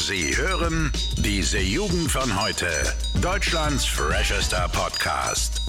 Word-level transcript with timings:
Sie 0.00 0.36
hören 0.36 0.92
diese 1.16 1.58
Jugend 1.58 2.08
von 2.08 2.40
heute. 2.40 2.66
Deutschlands 3.20 3.84
freshester 3.84 4.68
Podcast. 4.72 5.60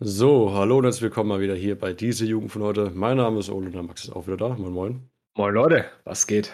So, 0.00 0.52
hallo 0.54 0.78
und 0.78 0.84
herzlich 0.84 1.02
willkommen 1.02 1.28
mal 1.28 1.40
wieder 1.40 1.54
hier 1.54 1.78
bei 1.78 1.92
diese 1.92 2.26
Jugend 2.26 2.50
von 2.50 2.64
heute. 2.64 2.90
Mein 2.92 3.16
Name 3.16 3.38
ist 3.38 3.48
Ole 3.48 3.66
und 3.66 3.74
der 3.76 3.84
Max 3.84 4.02
ist 4.02 4.10
auch 4.10 4.26
wieder 4.26 4.36
da. 4.36 4.48
Moin, 4.48 4.72
moin. 4.72 5.08
Moin 5.38 5.54
Leute, 5.54 5.84
was 6.02 6.26
geht? 6.26 6.52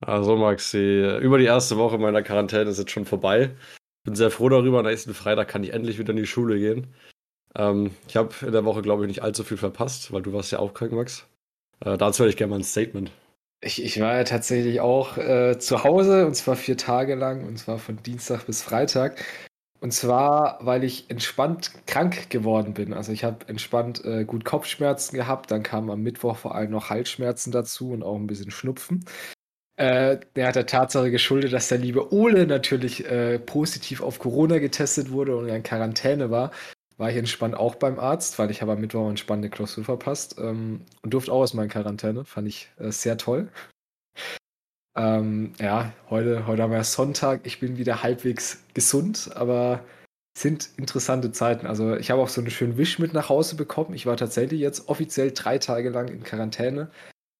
Also 0.00 0.36
Max, 0.36 0.70
die, 0.70 1.18
über 1.20 1.36
die 1.36 1.44
erste 1.44 1.76
Woche 1.76 1.98
meiner 1.98 2.22
Quarantäne 2.22 2.70
ist 2.70 2.78
jetzt 2.78 2.92
schon 2.92 3.04
vorbei. 3.04 3.54
Bin 4.04 4.14
sehr 4.14 4.30
froh 4.30 4.48
darüber. 4.48 4.82
Nächsten 4.82 5.12
Freitag 5.12 5.48
kann 5.48 5.64
ich 5.64 5.74
endlich 5.74 5.98
wieder 5.98 6.12
in 6.12 6.16
die 6.16 6.26
Schule 6.26 6.58
gehen. 6.58 6.94
Ähm, 7.54 7.90
ich 8.08 8.16
habe 8.16 8.34
in 8.40 8.52
der 8.52 8.64
Woche, 8.64 8.80
glaube 8.80 9.02
ich, 9.02 9.08
nicht 9.08 9.22
allzu 9.22 9.44
viel 9.44 9.58
verpasst, 9.58 10.14
weil 10.14 10.22
du 10.22 10.32
warst 10.32 10.50
ja 10.50 10.60
auch 10.60 10.72
krank, 10.72 10.92
Max. 10.92 11.28
Äh, 11.80 11.98
dazu 11.98 12.22
hätte 12.22 12.30
ich 12.30 12.38
gerne 12.38 12.52
mal 12.52 12.60
ein 12.60 12.64
Statement. 12.64 13.10
Ich, 13.66 13.82
ich 13.82 14.00
war 14.00 14.16
ja 14.16 14.22
tatsächlich 14.22 14.80
auch 14.80 15.18
äh, 15.18 15.58
zu 15.58 15.82
Hause 15.82 16.26
und 16.26 16.36
zwar 16.36 16.54
vier 16.54 16.76
Tage 16.76 17.16
lang 17.16 17.44
und 17.44 17.58
zwar 17.58 17.80
von 17.80 18.00
Dienstag 18.00 18.46
bis 18.46 18.62
Freitag. 18.62 19.24
Und 19.80 19.90
zwar, 19.92 20.58
weil 20.64 20.84
ich 20.84 21.10
entspannt 21.10 21.72
krank 21.86 22.30
geworden 22.30 22.74
bin. 22.74 22.94
Also 22.94 23.10
ich 23.10 23.24
habe 23.24 23.48
entspannt 23.48 24.04
äh, 24.04 24.24
gut 24.24 24.44
Kopfschmerzen 24.44 25.16
gehabt, 25.16 25.50
dann 25.50 25.64
kamen 25.64 25.90
am 25.90 26.02
Mittwoch 26.02 26.36
vor 26.36 26.54
allem 26.54 26.70
noch 26.70 26.90
Halsschmerzen 26.90 27.50
dazu 27.50 27.90
und 27.90 28.04
auch 28.04 28.14
ein 28.14 28.28
bisschen 28.28 28.52
Schnupfen. 28.52 29.04
Äh, 29.76 30.18
der 30.36 30.46
hat 30.48 30.56
der 30.56 30.66
Tatsache 30.66 31.10
geschuldet, 31.10 31.52
dass 31.52 31.68
der 31.68 31.78
liebe 31.78 32.12
Ole 32.12 32.46
natürlich 32.46 33.04
äh, 33.04 33.40
positiv 33.40 34.00
auf 34.00 34.20
Corona 34.20 34.58
getestet 34.58 35.10
wurde 35.10 35.36
und 35.36 35.48
in 35.48 35.62
Quarantäne 35.64 36.30
war 36.30 36.52
war 36.96 37.10
ich 37.10 37.16
entspannt 37.16 37.54
auch 37.54 37.74
beim 37.74 37.98
Arzt, 37.98 38.38
weil 38.38 38.50
ich 38.50 38.62
habe 38.62 38.72
am 38.72 38.80
Mittwoch 38.80 39.06
eine 39.06 39.16
spannende 39.16 39.50
Klausur 39.50 39.84
verpasst 39.84 40.36
ähm, 40.38 40.82
und 41.02 41.12
durfte 41.12 41.32
auch 41.32 41.42
aus 41.42 41.54
meiner 41.54 41.68
Quarantäne. 41.68 42.24
Fand 42.24 42.48
ich 42.48 42.70
äh, 42.78 42.90
sehr 42.90 43.18
toll. 43.18 43.48
Ähm, 44.96 45.52
ja, 45.60 45.92
heute, 46.08 46.46
heute 46.46 46.62
haben 46.62 46.72
wir 46.72 46.82
Sonntag. 46.84 47.40
Ich 47.44 47.60
bin 47.60 47.76
wieder 47.76 48.02
halbwegs 48.02 48.62
gesund, 48.72 49.30
aber 49.34 49.84
sind 50.38 50.70
interessante 50.78 51.32
Zeiten. 51.32 51.66
Also 51.66 51.96
ich 51.96 52.10
habe 52.10 52.22
auch 52.22 52.28
so 52.28 52.40
einen 52.40 52.50
schönen 52.50 52.78
Wisch 52.78 52.98
mit 52.98 53.12
nach 53.12 53.28
Hause 53.28 53.56
bekommen. 53.56 53.94
Ich 53.94 54.06
war 54.06 54.16
tatsächlich 54.16 54.60
jetzt 54.60 54.88
offiziell 54.88 55.32
drei 55.32 55.58
Tage 55.58 55.90
lang 55.90 56.08
in 56.08 56.22
Quarantäne, 56.22 56.90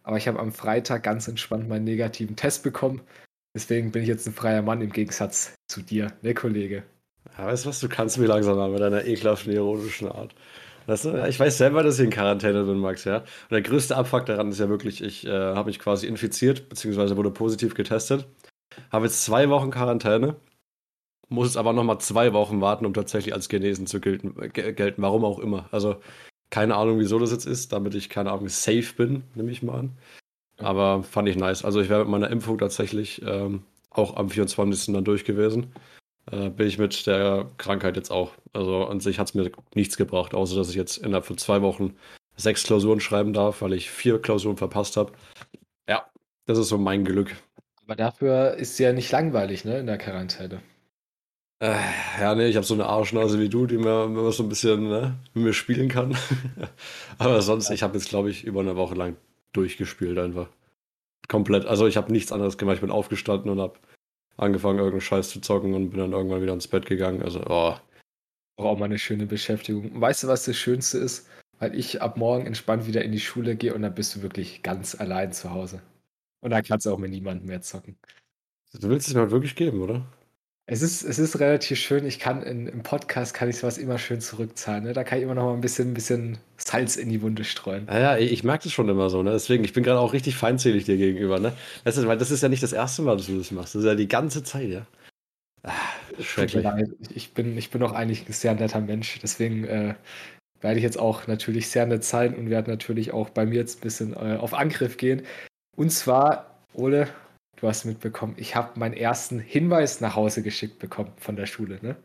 aber 0.03 0.19
ich 0.19 0.29
habe 0.29 0.39
am 0.39 0.53
Freitag 0.53 1.03
ganz 1.03 1.29
entspannt 1.29 1.69
meinen 1.69 1.85
negativen 1.85 2.37
Test 2.37 2.63
bekommen. 2.63 3.03
Deswegen 3.55 3.91
bin 3.91 4.03
ich 4.03 4.09
jetzt 4.09 4.27
ein 4.27 4.35
freier 4.35 4.63
Mann 4.63 4.83
im 4.83 4.93
Gegensatz 4.93 5.55
zu 5.67 5.81
dir, 5.81 6.13
ne 6.23 6.35
Kollege? 6.35 6.85
Ja, 7.39 7.47
weißt 7.47 7.65
du 7.65 7.69
was, 7.69 7.81
du 7.81 7.89
kannst 7.89 8.19
mich 8.19 8.29
langsam 8.29 8.59
haben 8.59 8.73
mit 8.73 8.81
deiner 8.81 9.05
ekelhaften, 9.05 9.53
ironischen 9.53 10.09
Art. 10.09 10.35
Das, 10.87 11.05
ich 11.05 11.41
weiß 11.41 11.59
selber, 11.59 11.83
dass 11.83 11.99
ich 11.99 12.05
in 12.05 12.11
Quarantäne 12.11 12.65
bin, 12.65 12.79
Max, 12.79 13.05
ja. 13.05 13.19
Und 13.19 13.51
der 13.51 13.63
größte 13.63 13.97
Abfuck 13.97 14.27
daran 14.27 14.51
ist 14.51 14.61
ja 14.61 14.69
wirklich, 14.69 15.03
ich 15.03 15.27
äh, 15.27 15.31
habe 15.31 15.67
mich 15.67 15.79
quasi 15.81 16.07
infiziert, 16.07 16.69
beziehungsweise 16.69 17.17
wurde 17.17 17.31
positiv 17.31 17.75
getestet. 17.75 18.27
Habe 18.93 19.07
jetzt 19.07 19.25
zwei 19.25 19.49
Wochen 19.51 19.71
Quarantäne, 19.71 20.37
muss 21.29 21.49
jetzt 21.49 21.57
aber 21.57 21.73
nochmal 21.73 22.01
zwei 22.01 22.33
Wochen 22.33 22.61
warten, 22.61 22.87
um 22.87 22.95
tatsächlich 22.95 23.35
als 23.35 23.49
genesen 23.49 23.87
zu 23.87 24.01
gelten, 24.01 24.35
gelten. 24.53 25.03
Warum 25.03 25.25
auch 25.25 25.41
immer. 25.41 25.69
Also, 25.73 25.97
keine 26.51 26.77
Ahnung, 26.77 27.01
wieso 27.01 27.19
das 27.19 27.33
jetzt 27.33 27.47
ist, 27.47 27.73
damit 27.73 27.95
ich, 27.95 28.09
keine 28.09 28.31
Ahnung, 28.33 28.49
safe 28.49 28.95
bin, 28.97 29.25
nehme 29.35 29.51
ich 29.51 29.63
mal 29.63 29.81
an. 29.81 29.99
Aber 30.59 31.03
fand 31.03 31.29
ich 31.29 31.37
nice. 31.37 31.65
Also, 31.65 31.81
ich 31.81 31.89
wäre 31.89 32.01
mit 32.01 32.11
meiner 32.11 32.31
Impfung 32.31 32.59
tatsächlich 32.59 33.23
ähm, 33.23 33.65
auch 33.91 34.17
am 34.17 34.31
24. 34.31 34.95
dann 34.95 35.05
durch 35.05 35.25
gewesen 35.25 35.73
äh, 36.31 36.51
bin 36.51 36.67
ich 36.67 36.79
mit 36.79 37.07
der 37.07 37.47
Krankheit 37.59 37.97
jetzt 37.97 38.11
auch. 38.11 38.33
Also 38.53 38.87
an 38.87 39.01
sich 39.01 39.19
hat 39.19 39.29
es 39.29 39.35
mir 39.35 39.51
nichts 39.75 39.97
gebracht, 39.97 40.35
außer 40.35 40.57
dass 40.57 40.71
ich 40.71 40.77
jetzt 40.77 40.99
innerhalb 40.99 41.27
von 41.27 41.39
zwei 41.39 41.63
Wochen 41.63 41.97
sechs 42.37 42.65
Klausuren 42.65 43.01
schreiben 43.01 43.33
darf, 43.33 43.63
weil 43.63 43.73
ich 43.73 43.91
vier 43.91 44.21
Klausuren 44.21 44.57
verpasst 44.57 44.97
habe. 44.97 45.13
Ja, 45.89 46.07
das 46.47 46.59
ist 46.59 46.69
so 46.69 46.79
mein 46.79 47.05
Glück. 47.05 47.35
Aber 47.85 47.97
dafür 47.97 48.55
ist 48.55 48.73
es 48.73 48.79
ja 48.79 48.93
nicht 48.93 49.13
langweilig, 49.13 49.65
ne, 49.65 49.79
in 49.79 49.87
der 49.87 49.99
Quarantäne. 49.99 50.61
Äh, 51.59 51.77
ja, 52.21 52.35
nee, 52.35 52.49
ich 52.49 52.57
habe 52.57 52.67
so 52.67 52.75
eine 52.75 52.87
Arschnase 52.87 53.41
wie 53.41 53.49
du, 53.49 53.67
die 53.67 53.79
mir, 53.79 54.09
mir 54.09 54.31
so 54.33 54.43
ein 54.43 54.49
bisschen 54.49 54.89
ne, 54.89 55.17
mit 55.33 55.45
mir 55.45 55.53
spielen 55.53 55.89
kann. 55.89 56.17
Aber 57.19 57.41
sonst, 57.41 57.71
ich 57.71 57.83
habe 57.83 57.97
jetzt, 57.97 58.09
glaube 58.09 58.31
ich, 58.31 58.45
über 58.45 58.61
eine 58.61 58.77
Woche 58.77 58.95
lang 58.95 59.17
durchgespielt 59.53 60.19
einfach. 60.19 60.49
Komplett. 61.29 61.65
Also 61.65 61.87
ich 61.87 61.97
habe 61.97 62.13
nichts 62.13 62.31
anderes 62.31 62.59
gemacht. 62.59 62.75
Ich 62.77 62.81
bin 62.83 62.91
aufgestanden 62.91 63.51
und 63.51 63.61
habe 63.61 63.79
angefangen, 64.37 64.79
irgendeinen 64.79 65.01
Scheiß 65.01 65.31
zu 65.31 65.41
zocken 65.41 65.75
und 65.75 65.91
bin 65.91 66.01
dann 66.01 66.13
irgendwann 66.13 66.43
wieder 66.43 66.53
ins 66.53 66.69
Bett 66.69 66.87
gegangen. 66.87 67.23
Also, 67.23 67.43
oh. 67.49 67.77
Auch 68.59 68.79
mal 68.79 68.87
eine 68.87 68.99
schöne 68.99 69.27
Beschäftigung. 69.27 70.01
Weißt 70.01 70.23
du, 70.23 70.29
was 70.29 70.45
das 70.45 70.57
Schönste 70.57 70.99
ist? 70.99 71.29
Weil 71.59 71.75
ich 71.75 72.03
ab 72.03 72.17
morgen 72.17 72.47
entspannt 72.47 72.87
wieder 72.87 73.03
in 73.03 73.13
die 73.13 73.21
Schule 73.21 73.57
gehe 73.57 73.75
und 73.75 73.83
dann 73.83 73.95
bist 73.95 74.15
du 74.15 74.23
wirklich 74.23 74.63
ganz 74.63 74.95
allein 74.95 75.33
zu 75.33 75.51
Hause. 75.51 75.81
Und 76.41 76.51
da 76.51 76.63
kannst 76.63 76.87
du 76.87 76.91
auch 76.91 76.99
mit 76.99 77.11
niemandem 77.11 77.47
mehr 77.47 77.63
zocken. 77.63 77.99
Du 78.73 78.89
willst 78.89 79.09
es 79.09 79.15
mir 79.15 79.31
wirklich 79.31 79.57
geben, 79.57 79.81
oder? 79.81 80.07
Es 80.69 80.83
ist, 80.83 81.05
es 81.05 81.21
ist 81.21 81.39
relativ 81.39 81.79
schön. 81.79 82.05
Ich 82.05 82.19
kann 82.19 82.43
in, 82.43 82.67
im 82.67 82.83
Podcast 82.83 83.35
kann 83.35 83.49
ich 83.49 83.59
sowas 83.59 83.79
immer 83.79 83.99
schön 83.99 84.21
zurückzahlen. 84.21 84.83
Ne? 84.83 84.93
Da 84.95 85.05
kann 85.05 85.19
ich 85.19 85.25
immer 85.25 85.37
noch 85.37 85.45
mal 85.45 85.55
ein 85.55 85.61
bisschen, 85.61 85.93
ein 85.93 85.95
bisschen 85.95 86.39
Salz 86.57 86.97
in 86.97 87.09
die 87.09 87.23
Wunde 87.23 87.45
streuen. 87.45 87.87
Ja, 87.87 87.99
ja 88.01 88.19
ich, 88.19 88.33
ich 88.33 88.43
merke 88.43 88.65
das 88.65 88.73
schon 88.73 88.89
immer 88.89 89.09
so. 89.09 89.23
Ne? 89.23 89.31
Deswegen, 89.31 89.63
ich 89.63 89.73
bin 89.73 89.85
gerade 89.85 90.01
auch 90.01 90.13
richtig 90.13 90.35
feindselig 90.35 90.85
dir 90.85 90.97
gegenüber. 90.97 91.39
Ne? 91.39 91.53
Das 91.85 91.97
ist, 91.97 92.09
weil 92.09 92.19
das 92.19 92.33
ist 92.33 92.43
ja 92.43 92.49
nicht 92.49 92.65
das 92.65 92.73
erste 92.73 93.03
Mal, 93.03 93.17
dass 93.17 93.27
du 93.27 93.39
das 93.39 93.53
machst. 93.53 93.77
Das 93.77 93.83
ist 93.83 93.87
ja 93.87 93.95
die 93.95 94.09
ganze 94.09 94.43
Zeit, 94.43 94.69
ja. 94.69 94.87
Ah, 95.63 95.73
schrecklich. 96.21 96.67
Ich 97.15 97.33
bin, 97.33 97.57
ich 97.57 97.71
bin 97.71 97.81
auch 97.85 97.93
eigentlich 97.93 98.29
ein 98.29 98.33
sehr 98.33 98.55
netter 98.55 98.81
Mensch. 98.81 99.21
Deswegen 99.23 99.65
äh, 99.65 99.95
werde 100.61 100.79
ich 100.79 100.83
jetzt 100.83 100.99
auch 100.99 101.29
natürlich 101.29 101.69
sehr 101.69 101.87
nett 101.87 102.03
sein 102.03 102.35
und 102.35 102.51
werde 102.51 102.73
natürlich 102.73 103.13
auch 103.13 103.31
bei 103.31 103.47
mir 103.47 103.55
jetzt 103.55 103.79
ein 103.79 103.83
bisschen 103.83 104.15
äh, 104.15 104.37
auf 104.37 104.53
Angriff 104.53 104.97
gehen. 104.97 105.23
Und 105.77 105.91
zwar, 105.91 106.59
Ole, 106.75 107.07
du 107.57 107.69
hast 107.69 107.85
mitbekommen, 107.85 108.35
ich 108.37 108.55
habe 108.57 108.79
meinen 108.79 108.95
ersten 108.95 109.39
Hinweis 109.39 110.01
nach 110.01 110.15
Hause 110.15 110.43
geschickt 110.43 110.79
bekommen 110.79 111.13
von 111.17 111.37
der 111.37 111.47
Schule, 111.47 111.79
ne? 111.83 111.97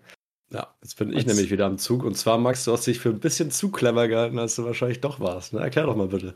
Ja, 0.51 0.75
jetzt 0.81 0.97
bin 0.97 1.13
ich 1.13 1.25
nämlich 1.25 1.49
wieder 1.49 1.65
am 1.65 1.77
Zug. 1.77 2.03
Und 2.03 2.15
zwar, 2.15 2.37
Max, 2.37 2.65
du 2.65 2.73
hast 2.73 2.85
dich 2.85 2.99
für 2.99 3.09
ein 3.09 3.21
bisschen 3.21 3.51
zu 3.51 3.71
clever 3.71 4.09
gehalten, 4.09 4.37
als 4.37 4.55
du 4.55 4.65
wahrscheinlich 4.65 4.99
doch 4.99 5.21
warst. 5.21 5.53
Ne? 5.53 5.61
Erklär 5.61 5.85
doch 5.85 5.95
mal 5.95 6.09
bitte. 6.09 6.35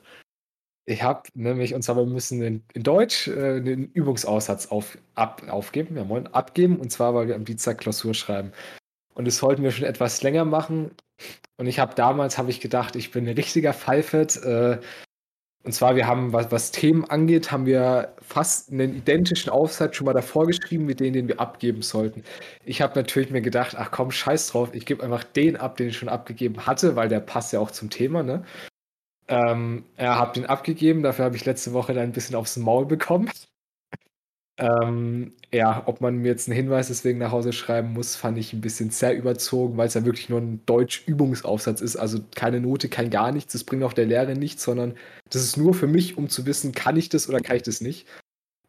Ich 0.86 1.04
habe 1.04 1.24
nämlich, 1.34 1.74
und 1.74 1.82
zwar, 1.82 1.98
wir 1.98 2.06
müssen 2.06 2.42
in, 2.42 2.64
in 2.74 2.84
Deutsch 2.84 3.28
äh, 3.28 3.58
einen 3.58 3.92
Übungsaussatz 3.92 4.68
auf, 4.68 4.98
ab, 5.16 5.42
aufgeben, 5.50 5.98
ja 5.98 6.06
moin, 6.06 6.28
abgeben. 6.28 6.80
Und 6.80 6.92
zwar, 6.92 7.14
weil 7.14 7.28
wir 7.28 7.36
am 7.36 7.44
Dienstag 7.44 7.80
Klausur 7.80 8.14
schreiben. 8.14 8.54
Und 9.16 9.28
das 9.28 9.42
wollten 9.42 9.64
wir 9.64 9.72
schon 9.72 9.86
etwas 9.86 10.22
länger 10.22 10.46
machen. 10.46 10.92
Und 11.58 11.68
ich 11.68 11.80
habe 11.80 11.96
damals, 11.96 12.38
habe 12.38 12.52
ich 12.52 12.62
gedacht, 12.62 12.96
ich 12.96 13.12
bin 13.12 13.28
ein 13.28 13.36
richtiger 13.36 13.74
Pfeifert. 13.74 14.38
Äh, 14.44 14.80
und 15.66 15.72
zwar, 15.72 15.96
wir 15.96 16.06
haben, 16.08 16.32
was, 16.32 16.52
was 16.52 16.72
Themen 16.72 17.06
angeht, 17.06 17.52
haben 17.52 17.66
wir 17.66 18.14
fast 18.22 18.72
einen 18.72 18.96
identischen 18.96 19.50
Aufsatz 19.50 19.96
schon 19.96 20.06
mal 20.06 20.14
davor 20.14 20.46
geschrieben 20.46 20.86
mit 20.86 21.00
denen, 21.00 21.14
den 21.14 21.28
wir 21.28 21.40
abgeben 21.40 21.82
sollten. 21.82 22.24
Ich 22.66 22.82
habe 22.82 22.94
natürlich 22.96 23.32
mir 23.32 23.42
gedacht, 23.42 23.76
ach 23.78 23.90
komm, 23.92 24.12
scheiß 24.12 24.50
drauf, 24.50 24.70
ich 24.74 24.86
gebe 24.86 25.04
einfach 25.04 25.24
den 25.24 25.58
ab, 25.58 25.78
den 25.78 25.90
ich 25.90 25.98
schon 25.98 26.10
abgegeben 26.10 26.68
hatte, 26.68 26.96
weil 26.96 27.10
der 27.10 27.20
passt 27.20 27.52
ja 27.52 27.60
auch 27.60 27.72
zum 27.72 27.90
Thema, 27.90 28.22
ne? 28.22 28.44
Ähm, 29.28 29.86
er 29.96 30.20
hat 30.20 30.36
den 30.36 30.46
abgegeben, 30.46 31.02
dafür 31.02 31.26
habe 31.26 31.36
ich 31.36 31.46
letzte 31.46 31.74
Woche 31.74 31.94
dann 31.96 32.04
ein 32.04 32.12
bisschen 32.12 32.36
aufs 32.36 32.58
Maul 32.58 32.86
bekommen. 32.86 33.32
Ähm, 34.58 35.34
ja, 35.54 35.84
ob 35.86 36.00
man 36.00 36.18
mir 36.18 36.30
jetzt 36.30 36.48
einen 36.48 36.56
Hinweis 36.56 36.88
deswegen 36.88 37.20
nach 37.20 37.32
Hause 37.32 37.52
schreiben 37.52 37.92
muss, 37.92 38.16
fand 38.16 38.38
ich 38.38 38.54
ein 38.54 38.62
bisschen 38.62 38.90
sehr 38.90 39.16
überzogen, 39.16 39.76
weil 39.76 39.88
es 39.88 39.96
ja 39.96 40.06
wirklich 40.06 40.30
nur 40.30 40.40
ein 40.40 40.62
Deutsch-Übungsaufsatz 40.66 41.82
ist. 41.82 41.98
Also 41.98 42.20
keine 42.36 42.62
Note, 42.62 42.88
kein 42.88 43.10
gar 43.10 43.32
nichts. 43.34 43.52
Das 43.52 43.66
bringt 43.66 43.84
auch 43.84 43.94
der 43.94 44.06
Lehrer 44.06 44.34
nichts, 44.34 44.64
sondern 44.64 44.96
das 45.30 45.44
ist 45.44 45.58
nur 45.58 45.74
für 45.74 45.88
mich, 45.88 46.18
um 46.18 46.30
zu 46.30 46.46
wissen, 46.46 46.72
kann 46.72 46.96
ich 46.96 47.10
das 47.10 47.28
oder 47.28 47.42
kann 47.42 47.58
ich 47.58 47.64
das 47.64 47.82
nicht. 47.82 48.08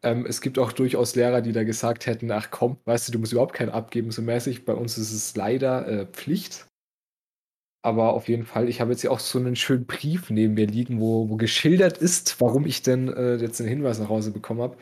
Ähm, 0.03 0.25
es 0.25 0.41
gibt 0.41 0.59
auch 0.59 0.73
durchaus 0.73 1.15
Lehrer, 1.15 1.41
die 1.41 1.53
da 1.53 1.63
gesagt 1.63 2.05
hätten, 2.05 2.31
ach 2.31 2.51
komm, 2.51 2.77
weißt 2.85 3.07
du, 3.07 3.13
du 3.13 3.19
musst 3.19 3.31
überhaupt 3.31 3.53
keinen 3.55 3.69
abgeben, 3.69 4.11
so 4.11 4.21
mäßig. 4.21 4.65
Bei 4.65 4.73
uns 4.73 4.97
ist 4.97 5.13
es 5.13 5.35
leider 5.37 5.87
äh, 5.87 6.05
Pflicht. 6.07 6.67
Aber 7.81 8.13
auf 8.13 8.27
jeden 8.27 8.45
Fall, 8.45 8.67
ich 8.67 8.81
habe 8.81 8.91
jetzt 8.91 9.03
ja 9.03 9.11
auch 9.11 9.19
so 9.19 9.39
einen 9.39 9.55
schönen 9.55 9.85
Brief 9.85 10.29
neben 10.29 10.55
mir 10.55 10.67
liegen, 10.67 10.99
wo, 10.99 11.29
wo 11.29 11.37
geschildert 11.37 11.97
ist, 11.97 12.41
warum 12.41 12.65
ich 12.65 12.81
denn 12.81 13.07
äh, 13.07 13.35
jetzt 13.35 13.61
einen 13.61 13.69
Hinweis 13.69 13.99
nach 13.99 14.09
Hause 14.09 14.31
bekommen 14.31 14.61
habe. 14.61 14.77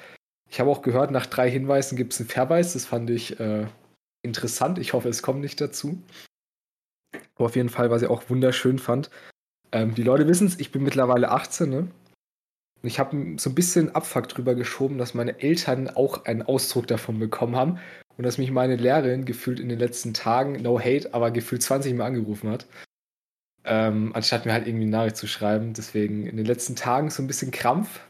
Ich 0.50 0.60
habe 0.60 0.70
auch 0.70 0.82
gehört, 0.82 1.12
nach 1.12 1.26
drei 1.26 1.50
Hinweisen 1.50 1.96
gibt 1.96 2.14
es 2.14 2.20
einen 2.20 2.30
Verweis. 2.30 2.74
Das 2.74 2.86
fand 2.86 3.10
ich 3.10 3.40
äh, 3.40 3.68
interessant. 4.22 4.80
Ich 4.80 4.94
hoffe, 4.94 5.10
es 5.10 5.22
kommt 5.22 5.42
nicht 5.42 5.60
dazu. 5.60 6.02
Aber 7.36 7.46
auf 7.46 7.56
jeden 7.56 7.70
Fall, 7.70 7.90
was 7.90 8.02
ich 8.02 8.10
auch 8.10 8.30
wunderschön 8.30 8.80
fand. 8.80 9.10
Ähm, 9.72 9.96
die 9.96 10.04
Leute 10.04 10.28
wissen 10.28 10.48
es, 10.48 10.60
ich 10.60 10.72
bin 10.72 10.84
mittlerweile 10.84 11.32
18, 11.32 11.70
ne? 11.70 11.78
Und 12.82 12.88
ich 12.88 13.00
habe 13.00 13.36
so 13.38 13.50
ein 13.50 13.56
bisschen 13.56 13.96
Abfuck 13.96 14.28
drüber 14.30 14.56
geschoben, 14.56 14.98
dass 14.98 15.14
meine 15.14 15.40
Eltern 15.42 15.90
auch 15.90 16.26
einen 16.26 16.44
Ausdruck 16.44 16.88
davon 16.88 17.20
bekommen 17.20 17.56
haben 17.56 17.80
und 18.18 18.24
dass 18.24 18.38
mich 18.38 18.52
meine 18.52 18.76
Lehrerin 18.76 19.26
gefühlt 19.26 19.60
in 19.60 19.70
den 19.70 19.80
letzten 19.80 20.14
Tagen, 20.14 20.62
no 20.62 20.80
hate, 20.80 21.14
aber 21.14 21.32
gefühlt 21.32 21.64
20 21.64 21.96
Mal 21.96 22.06
angerufen 22.06 22.50
hat. 22.50 22.68
Ähm, 23.64 24.12
anstatt 24.14 24.46
mir 24.46 24.54
halt 24.54 24.68
irgendwie 24.68 24.84
eine 24.84 24.92
Nachricht 24.92 25.18
zu 25.18 25.28
schreiben. 25.28 25.74
Deswegen 25.74 26.28
in 26.28 26.38
den 26.38 26.46
letzten 26.46 26.76
Tagen 26.76 27.10
so 27.10 27.24
ein 27.24 27.28
bisschen 27.28 27.52
Krampf, 27.52 28.02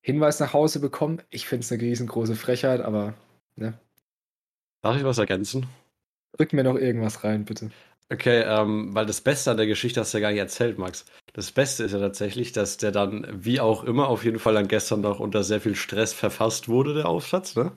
Hinweis 0.00 0.40
nach 0.40 0.52
Hause 0.52 0.80
bekommen. 0.80 1.22
Ich 1.30 1.46
finde 1.46 1.64
es 1.64 1.72
eine 1.72 1.82
riesengroße 1.82 2.36
Frechheit, 2.36 2.80
aber 2.80 3.14
ne. 3.56 3.74
Darf 4.82 4.96
ich 4.96 5.04
was 5.04 5.18
ergänzen? 5.18 5.66
Drück 6.32 6.52
mir 6.52 6.64
noch 6.64 6.76
irgendwas 6.76 7.22
rein, 7.24 7.44
bitte. 7.44 7.70
Okay, 8.12 8.42
ähm, 8.44 8.94
weil 8.94 9.06
das 9.06 9.20
Beste 9.20 9.50
an 9.52 9.56
der 9.56 9.66
Geschichte 9.66 10.00
hast 10.00 10.12
du 10.12 10.18
ja 10.18 10.22
gar 10.22 10.30
nicht 10.30 10.40
erzählt, 10.40 10.78
Max. 10.78 11.04
Das 11.32 11.52
Beste 11.52 11.84
ist 11.84 11.92
ja 11.92 12.00
tatsächlich, 12.00 12.50
dass 12.50 12.76
der 12.76 12.90
dann, 12.90 13.26
wie 13.30 13.60
auch 13.60 13.84
immer, 13.84 14.08
auf 14.08 14.24
jeden 14.24 14.40
Fall 14.40 14.54
dann 14.54 14.66
gestern 14.66 15.00
noch 15.00 15.20
unter 15.20 15.44
sehr 15.44 15.60
viel 15.60 15.76
Stress 15.76 16.12
verfasst 16.12 16.68
wurde, 16.68 16.94
der 16.94 17.06
Aufsatz, 17.06 17.54
ne? 17.54 17.72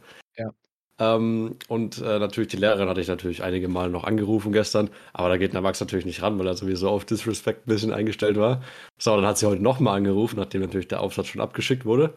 Ja. 1.00 1.16
Ähm, 1.16 1.58
und 1.68 2.00
äh, 2.00 2.20
natürlich 2.20 2.50
die 2.50 2.58
Lehrerin 2.58 2.88
hatte 2.88 3.02
ich 3.02 3.08
natürlich 3.08 3.44
einige 3.44 3.68
Mal 3.68 3.90
noch 3.90 4.04
angerufen 4.04 4.52
gestern, 4.52 4.90
aber 5.12 5.30
da 5.30 5.38
geht 5.38 5.54
der 5.54 5.62
Max 5.62 5.80
natürlich 5.80 6.06
nicht 6.06 6.22
ran, 6.22 6.38
weil 6.38 6.48
er 6.48 6.56
sowieso 6.56 6.90
auf 6.90 7.06
Disrespect 7.06 7.68
ein 7.68 7.70
bisschen 7.74 7.92
eingestellt 7.92 8.38
war. 8.38 8.62
So, 8.98 9.16
dann 9.16 9.26
hat 9.26 9.38
sie 9.38 9.48
heute 9.48 9.64
nochmal 9.64 9.98
angerufen, 9.98 10.38
nachdem 10.38 10.62
natürlich 10.62 10.88
der 10.88 11.02
Aufsatz 11.02 11.28
schon 11.28 11.42
abgeschickt 11.42 11.86
wurde. 11.86 12.14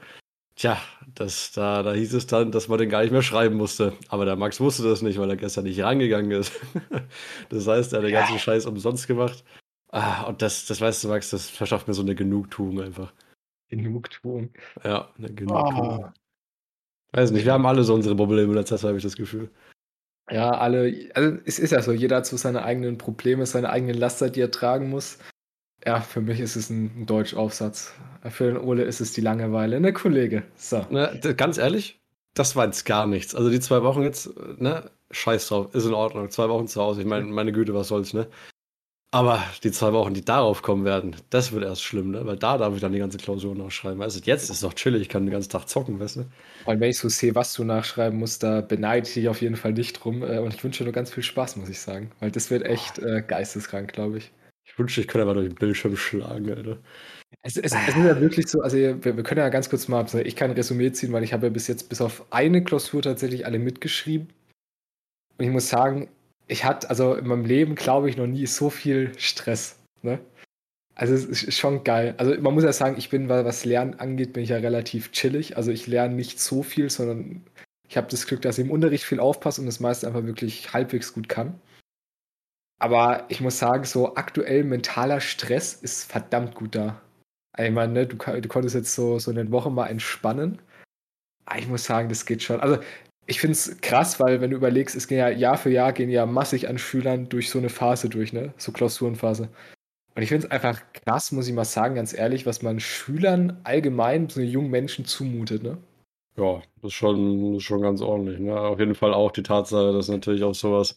Tja, 0.57 0.79
das, 1.15 1.53
da, 1.53 1.83
da 1.83 1.93
hieß 1.93 2.15
es 2.15 2.27
dann, 2.27 2.51
dass 2.51 2.69
man 2.69 2.79
den 2.79 2.89
gar 2.89 3.03
nicht 3.03 3.13
mehr 3.13 3.23
schreiben 3.23 3.57
musste. 3.57 3.93
Aber 4.09 4.25
der 4.25 4.37
Max 4.37 4.59
wusste 4.59 4.85
das 4.85 5.03
nicht, 5.03 5.19
weil 5.19 5.29
er 5.29 5.37
gestern 5.37 5.65
nicht 5.65 5.81
rangegangen 5.83 6.31
ist. 6.31 6.53
das 7.51 7.67
heißt, 7.67 7.93
er 7.93 7.99
hat 7.99 8.07
den 8.07 8.13
ganzen 8.13 8.39
Scheiß 8.39 8.65
umsonst 8.65 9.07
gemacht. 9.07 9.45
Ah, 9.91 10.23
und 10.23 10.41
das, 10.41 10.65
das 10.65 10.81
weißt 10.81 11.05
du, 11.05 11.09
Max, 11.09 11.29
das 11.31 11.51
verschafft 11.51 11.89
mir 11.89 11.95
so 11.95 12.03
eine 12.03 12.15
Genugtuung 12.15 12.81
einfach. 12.81 13.13
Genugtuung. 13.69 14.51
Ja, 14.83 15.11
eine 15.19 15.33
Genugtuung. 15.33 16.05
Oh. 16.05 16.26
Weiß 17.13 17.31
nicht, 17.31 17.45
wir 17.45 17.53
haben 17.53 17.67
alle 17.67 17.83
so 17.83 17.95
unsere 17.95 18.17
Probleme 18.17 18.65
Zeit, 18.65 18.83
habe 18.83 18.97
ich 18.97 19.03
das 19.03 19.17
Gefühl. 19.17 19.51
Ja, 20.31 20.51
alle, 20.51 21.11
also 21.15 21.39
es 21.45 21.59
ist 21.59 21.71
ja 21.71 21.81
so, 21.83 21.93
jeder 21.93 22.17
hat 22.17 22.27
so 22.27 22.37
seine 22.37 22.65
eigenen 22.65 22.99
Probleme, 22.99 23.47
seine 23.47 23.71
eigenen 23.71 23.97
Laster, 23.97 24.29
die 24.29 24.41
er 24.41 24.51
tragen 24.51 24.91
muss. 24.91 25.19
Ja, 25.85 26.01
für 26.01 26.21
mich 26.21 26.41
ist 26.41 26.57
es 26.57 26.69
ein, 26.69 27.03
ein 27.03 27.07
Deutschaufsatz. 27.07 27.93
Für 28.29 28.47
den 28.47 28.57
Ole 28.57 28.83
ist 28.83 29.01
es 29.01 29.13
die 29.13 29.21
Langeweile, 29.21 29.81
ne, 29.81 29.93
Kollege? 29.93 30.43
So. 30.57 30.85
Ne, 30.91 31.21
ganz 31.37 31.59
ehrlich, 31.59 32.01
das 32.35 32.57
war 32.57 32.67
jetzt 32.67 32.85
gar 32.85 33.07
nichts. 33.07 33.37
Also 33.37 33.51
die 33.51 33.61
zwei 33.61 33.83
Wochen 33.85 34.03
jetzt, 34.03 34.31
ne, 34.59 34.91
scheiß 35.13 35.47
drauf, 35.47 35.75
ist 35.75 35.87
in 35.87 35.95
Ordnung. 35.95 36.29
Zwei 36.31 36.49
Wochen 36.49 36.67
zu 36.67 36.83
Hause, 36.83 37.03
ich 37.03 37.07
meine, 37.07 37.27
meine 37.27 37.53
Güte, 37.53 37.73
was 37.73 37.89
soll's, 37.89 38.13
ne? 38.13 38.27
Aber 39.13 39.43
die 39.63 39.71
zwei 39.71 39.93
Wochen, 39.93 40.15
die 40.15 40.25
darauf 40.25 40.63
kommen 40.63 40.85
werden, 40.85 41.17
das 41.31 41.53
wird 41.53 41.65
erst 41.65 41.83
schlimm, 41.83 42.11
ne? 42.11 42.27
Weil 42.27 42.37
da 42.37 42.59
darf 42.59 42.75
ich 42.75 42.81
dann 42.81 42.93
die 42.93 42.99
ganze 42.99 43.19
Klausur 43.19 43.55
nachschreiben. 43.55 43.99
Weißt 43.99 44.17
du, 44.17 44.21
jetzt 44.25 44.51
ist 44.51 44.63
doch 44.63 44.75
chillig, 44.75 45.03
ich 45.03 45.09
kann 45.09 45.25
den 45.25 45.33
ganzen 45.33 45.51
Tag 45.51 45.69
zocken, 45.69 46.01
weißt 46.01 46.17
du? 46.17 46.21
Und 46.65 46.81
wenn 46.81 46.91
ich 46.91 46.99
so 46.99 47.09
sehe, 47.09 47.35
was 47.35 47.55
du 47.55 47.65
nachschreiben 47.65 48.19
musst, 48.19 48.43
da 48.43 48.61
beneide 48.61 49.07
ich 49.07 49.15
dich 49.15 49.29
auf 49.29 49.41
jeden 49.41 49.57
Fall 49.57 49.73
nicht 49.73 49.93
drum. 49.93 50.23
Äh, 50.23 50.39
und 50.41 50.55
ich 50.55 50.63
wünsche 50.63 50.79
dir 50.79 50.85
nur 50.85 50.93
ganz 50.93 51.13
viel 51.13 51.23
Spaß, 51.23 51.57
muss 51.57 51.69
ich 51.69 51.81
sagen. 51.81 52.11
Weil 52.21 52.33
das 52.33 52.51
wird 52.51 52.65
echt 52.65 52.99
äh, 52.99 53.23
geisteskrank, 53.27 53.93
glaube 53.93 54.19
ich. 54.19 54.33
Ich 54.67 54.77
wünschte, 54.79 55.01
ich 55.01 55.09
könnte 55.09 55.23
aber 55.23 55.35
durch 55.35 55.49
den 55.49 55.55
Bildschirm 55.55 55.97
schlagen, 55.97 56.51
Alter. 56.51 56.79
Es, 57.43 57.57
es, 57.57 57.73
es 57.73 57.89
ist 57.89 57.97
ja 57.97 58.21
wirklich 58.21 58.49
so, 58.49 58.61
also 58.61 58.77
wir, 58.77 59.03
wir, 59.05 59.23
können 59.23 59.39
ja 59.39 59.49
ganz 59.49 59.71
kurz 59.71 59.87
mal, 59.87 60.05
ich 60.25 60.35
kann 60.35 60.51
ein 60.51 60.57
Resümee 60.57 60.91
ziehen, 60.93 61.13
weil 61.13 61.23
ich 61.23 61.33
habe 61.33 61.47
ja 61.47 61.51
bis 61.53 61.69
jetzt 61.69 61.89
bis 61.89 62.01
auf 62.01 62.25
eine 62.31 62.65
Klausur 62.65 63.03
tatsächlich 63.03 63.47
alle 63.47 63.61
mitgeschrieben. 63.61 64.29
Und 65.39 65.45
ich 65.45 65.51
muss 65.51 65.69
sagen, 65.69 66.09
ich 66.49 66.65
hatte 66.65 66.91
also 66.91 67.15
in 67.15 67.27
meinem 67.27 67.45
Leben, 67.45 67.75
glaube 67.75 68.09
ich, 68.09 68.17
noch 68.17 68.27
nie 68.27 68.47
so 68.47 68.71
viel 68.71 69.13
Stress. 69.19 69.79
Ne? 70.03 70.21
Also 70.95 71.15
es 71.15 71.25
ist 71.25 71.59
schon 71.59 71.85
geil. 71.85 72.15
Also 72.19 72.41
man 72.41 72.55
muss 72.55 72.65
ja 72.65 72.73
sagen, 72.73 72.97
ich 72.99 73.11
bin, 73.11 73.29
was 73.29 73.65
Lernen 73.65 73.95
angeht, 73.95 74.33
bin 74.33 74.43
ich 74.43 74.51
ja 74.51 74.57
relativ 74.57 75.13
chillig. 75.13 75.57
Also 75.57 75.71
ich 75.71 75.87
lerne 75.87 76.15
nicht 76.15 76.41
so 76.41 76.63
viel, 76.63 76.89
sondern 76.89 77.45
ich 77.89 77.97
habe 77.97 78.09
das 78.11 78.27
Glück, 78.27 78.43
dass 78.43 78.59
ich 78.59 78.65
im 78.65 78.71
Unterricht 78.71 79.05
viel 79.05 79.21
aufpasse 79.21 79.61
und 79.61 79.67
das 79.67 79.81
meiste 79.81 80.07
einfach 80.07 80.25
wirklich 80.25 80.73
halbwegs 80.73 81.13
gut 81.13 81.29
kann. 81.29 81.61
Aber 82.79 83.25
ich 83.29 83.41
muss 83.41 83.59
sagen, 83.59 83.85
so 83.85 84.17
aktuell 84.17 84.65
mentaler 84.65 85.21
Stress 85.21 85.75
ist 85.75 86.11
verdammt 86.11 86.55
gut 86.55 86.75
da. 86.75 87.01
Ich 87.59 87.71
meine, 87.71 87.93
ne, 87.93 88.07
du, 88.07 88.17
du, 88.17 88.49
konntest 88.49 88.75
jetzt 88.75 88.95
so, 88.95 89.19
so 89.19 89.31
eine 89.31 89.51
Woche 89.51 89.71
mal 89.71 89.87
entspannen. 89.87 90.61
Aber 91.47 91.59
ich 91.59 91.69
muss 91.69 91.85
sagen, 91.85 92.09
das 92.09 92.27
geht 92.27 92.43
schon. 92.43 92.61
Also 92.61 92.79
ich 93.27 93.41
finde 93.41 93.53
es 93.53 93.81
krass, 93.81 94.21
weil 94.21 94.41
wenn 94.41 94.51
du 94.51 94.57
überlegst, 94.57 94.95
es 94.95 95.09
gehen 95.09 95.19
ja 95.19 95.29
Jahr 95.29 95.59
für 95.59 95.71
Jahr 95.71 95.93
gehen 95.93 96.11
ja 96.11 96.27
massig 96.27 96.69
an 96.69 96.79
Schülern 96.79 97.29
durch 97.29 97.51
so 97.51 97.59
eine 97.59 97.69
Phase 97.69 98.09
durch, 98.09 98.33
ne? 98.33 98.55
So 98.57 98.73
Klausurenphase. 98.73 99.49
Und 100.15 100.23
ich 100.23 100.29
finde 100.29 100.47
es 100.47 100.51
einfach 100.51 100.81
krass, 100.93 101.33
muss 101.33 101.49
ich 101.49 101.55
mal 101.55 101.65
sagen, 101.65 101.97
ganz 101.97 102.17
ehrlich, 102.17 102.47
was 102.47 102.63
man 102.63 102.81
Schülern 102.81 103.61
allgemein, 103.65 104.29
so 104.29 104.41
jungen 104.41 104.71
Menschen 104.71 105.05
zumutet, 105.05 105.63
ne? 105.63 105.79
Ja, 106.37 106.63
das 106.77 106.91
ist 106.91 106.95
schon, 106.95 107.61
schon 107.61 107.83
ganz 107.83 108.01
ordentlich. 108.01 108.39
Ne? 108.39 108.59
Auf 108.59 108.79
jeden 108.79 108.95
Fall 108.95 109.15
auch 109.15 109.33
die 109.33 109.43
Tatsache, 109.43 109.93
dass 109.93 110.09
natürlich 110.09 110.45
auch 110.45 110.55
sowas 110.55 110.97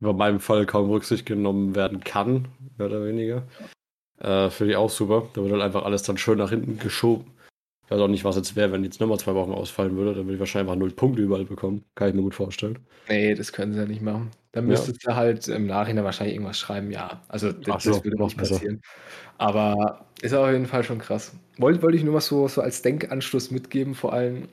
über 0.00 0.12
meinem 0.12 0.40
Fall 0.40 0.66
kaum 0.66 0.90
Rücksicht 0.90 1.24
genommen 1.24 1.76
werden 1.76 2.02
kann, 2.02 2.48
mehr 2.76 2.88
oder 2.88 3.04
weniger. 3.04 3.44
Äh, 4.18 4.50
Finde 4.50 4.72
ich 4.72 4.76
auch 4.76 4.90
super. 4.90 5.28
Da 5.34 5.42
wird 5.42 5.52
halt 5.52 5.62
einfach 5.62 5.84
alles 5.84 6.02
dann 6.02 6.18
schön 6.18 6.38
nach 6.38 6.50
hinten 6.50 6.78
geschoben. 6.78 7.26
Weiß 7.92 8.00
auch 8.00 8.08
nicht, 8.08 8.24
was 8.24 8.36
jetzt 8.36 8.56
wäre, 8.56 8.72
wenn 8.72 8.84
jetzt 8.84 9.00
nochmal 9.00 9.18
zwei 9.18 9.34
Wochen 9.34 9.52
ausfallen 9.52 9.94
würde. 9.96 10.14
Dann 10.14 10.24
würde 10.24 10.34
ich 10.34 10.40
wahrscheinlich 10.40 10.70
einfach 10.70 10.80
null 10.80 10.92
Punkte 10.92 11.20
überall 11.20 11.44
bekommen. 11.44 11.84
Kann 11.94 12.08
ich 12.08 12.14
mir 12.14 12.22
gut 12.22 12.34
vorstellen. 12.34 12.78
Nee, 13.06 13.34
das 13.34 13.52
können 13.52 13.74
sie 13.74 13.80
ja 13.80 13.84
nicht 13.84 14.00
machen. 14.00 14.30
Dann 14.52 14.64
müsstest 14.64 15.04
ja. 15.04 15.10
du 15.10 15.16
halt 15.16 15.48
im 15.48 15.66
Nachhinein 15.66 16.02
wahrscheinlich 16.02 16.36
irgendwas 16.36 16.58
schreiben. 16.58 16.90
Ja, 16.90 17.20
also 17.28 17.52
das, 17.52 17.82
so, 17.82 17.90
das 17.90 18.02
würde 18.02 18.22
nicht 18.22 18.38
passieren. 18.38 18.80
Besser. 18.80 19.34
Aber 19.36 20.06
ist 20.22 20.32
auf 20.32 20.50
jeden 20.50 20.64
Fall 20.64 20.84
schon 20.84 21.00
krass. 21.00 21.36
Wollte 21.58 21.82
wollt 21.82 21.94
ich 21.94 22.02
nur 22.02 22.14
mal 22.14 22.20
so, 22.20 22.48
so 22.48 22.62
als 22.62 22.80
Denkanschluss 22.80 23.50
mitgeben, 23.50 23.94
vor 23.94 24.14
allem, 24.14 24.48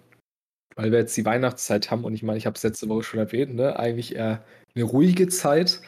weil 0.75 0.91
wir 0.91 1.00
jetzt 1.00 1.15
die 1.15 1.24
Weihnachtszeit 1.24 1.91
haben 1.91 2.03
und 2.03 2.13
ich 2.13 2.24
meine, 2.24 2.38
ich 2.38 2.45
habe 2.45 2.57
es 2.57 2.63
letzte 2.63 2.89
Woche 2.89 3.03
schon 3.03 3.21
erwähnt, 3.21 3.56
ne? 3.56 3.80
eigentlich 3.80 4.18
eher 4.18 4.44
eine 4.75 4.83
ruhige 4.83 5.30
Zeit. 5.30 5.80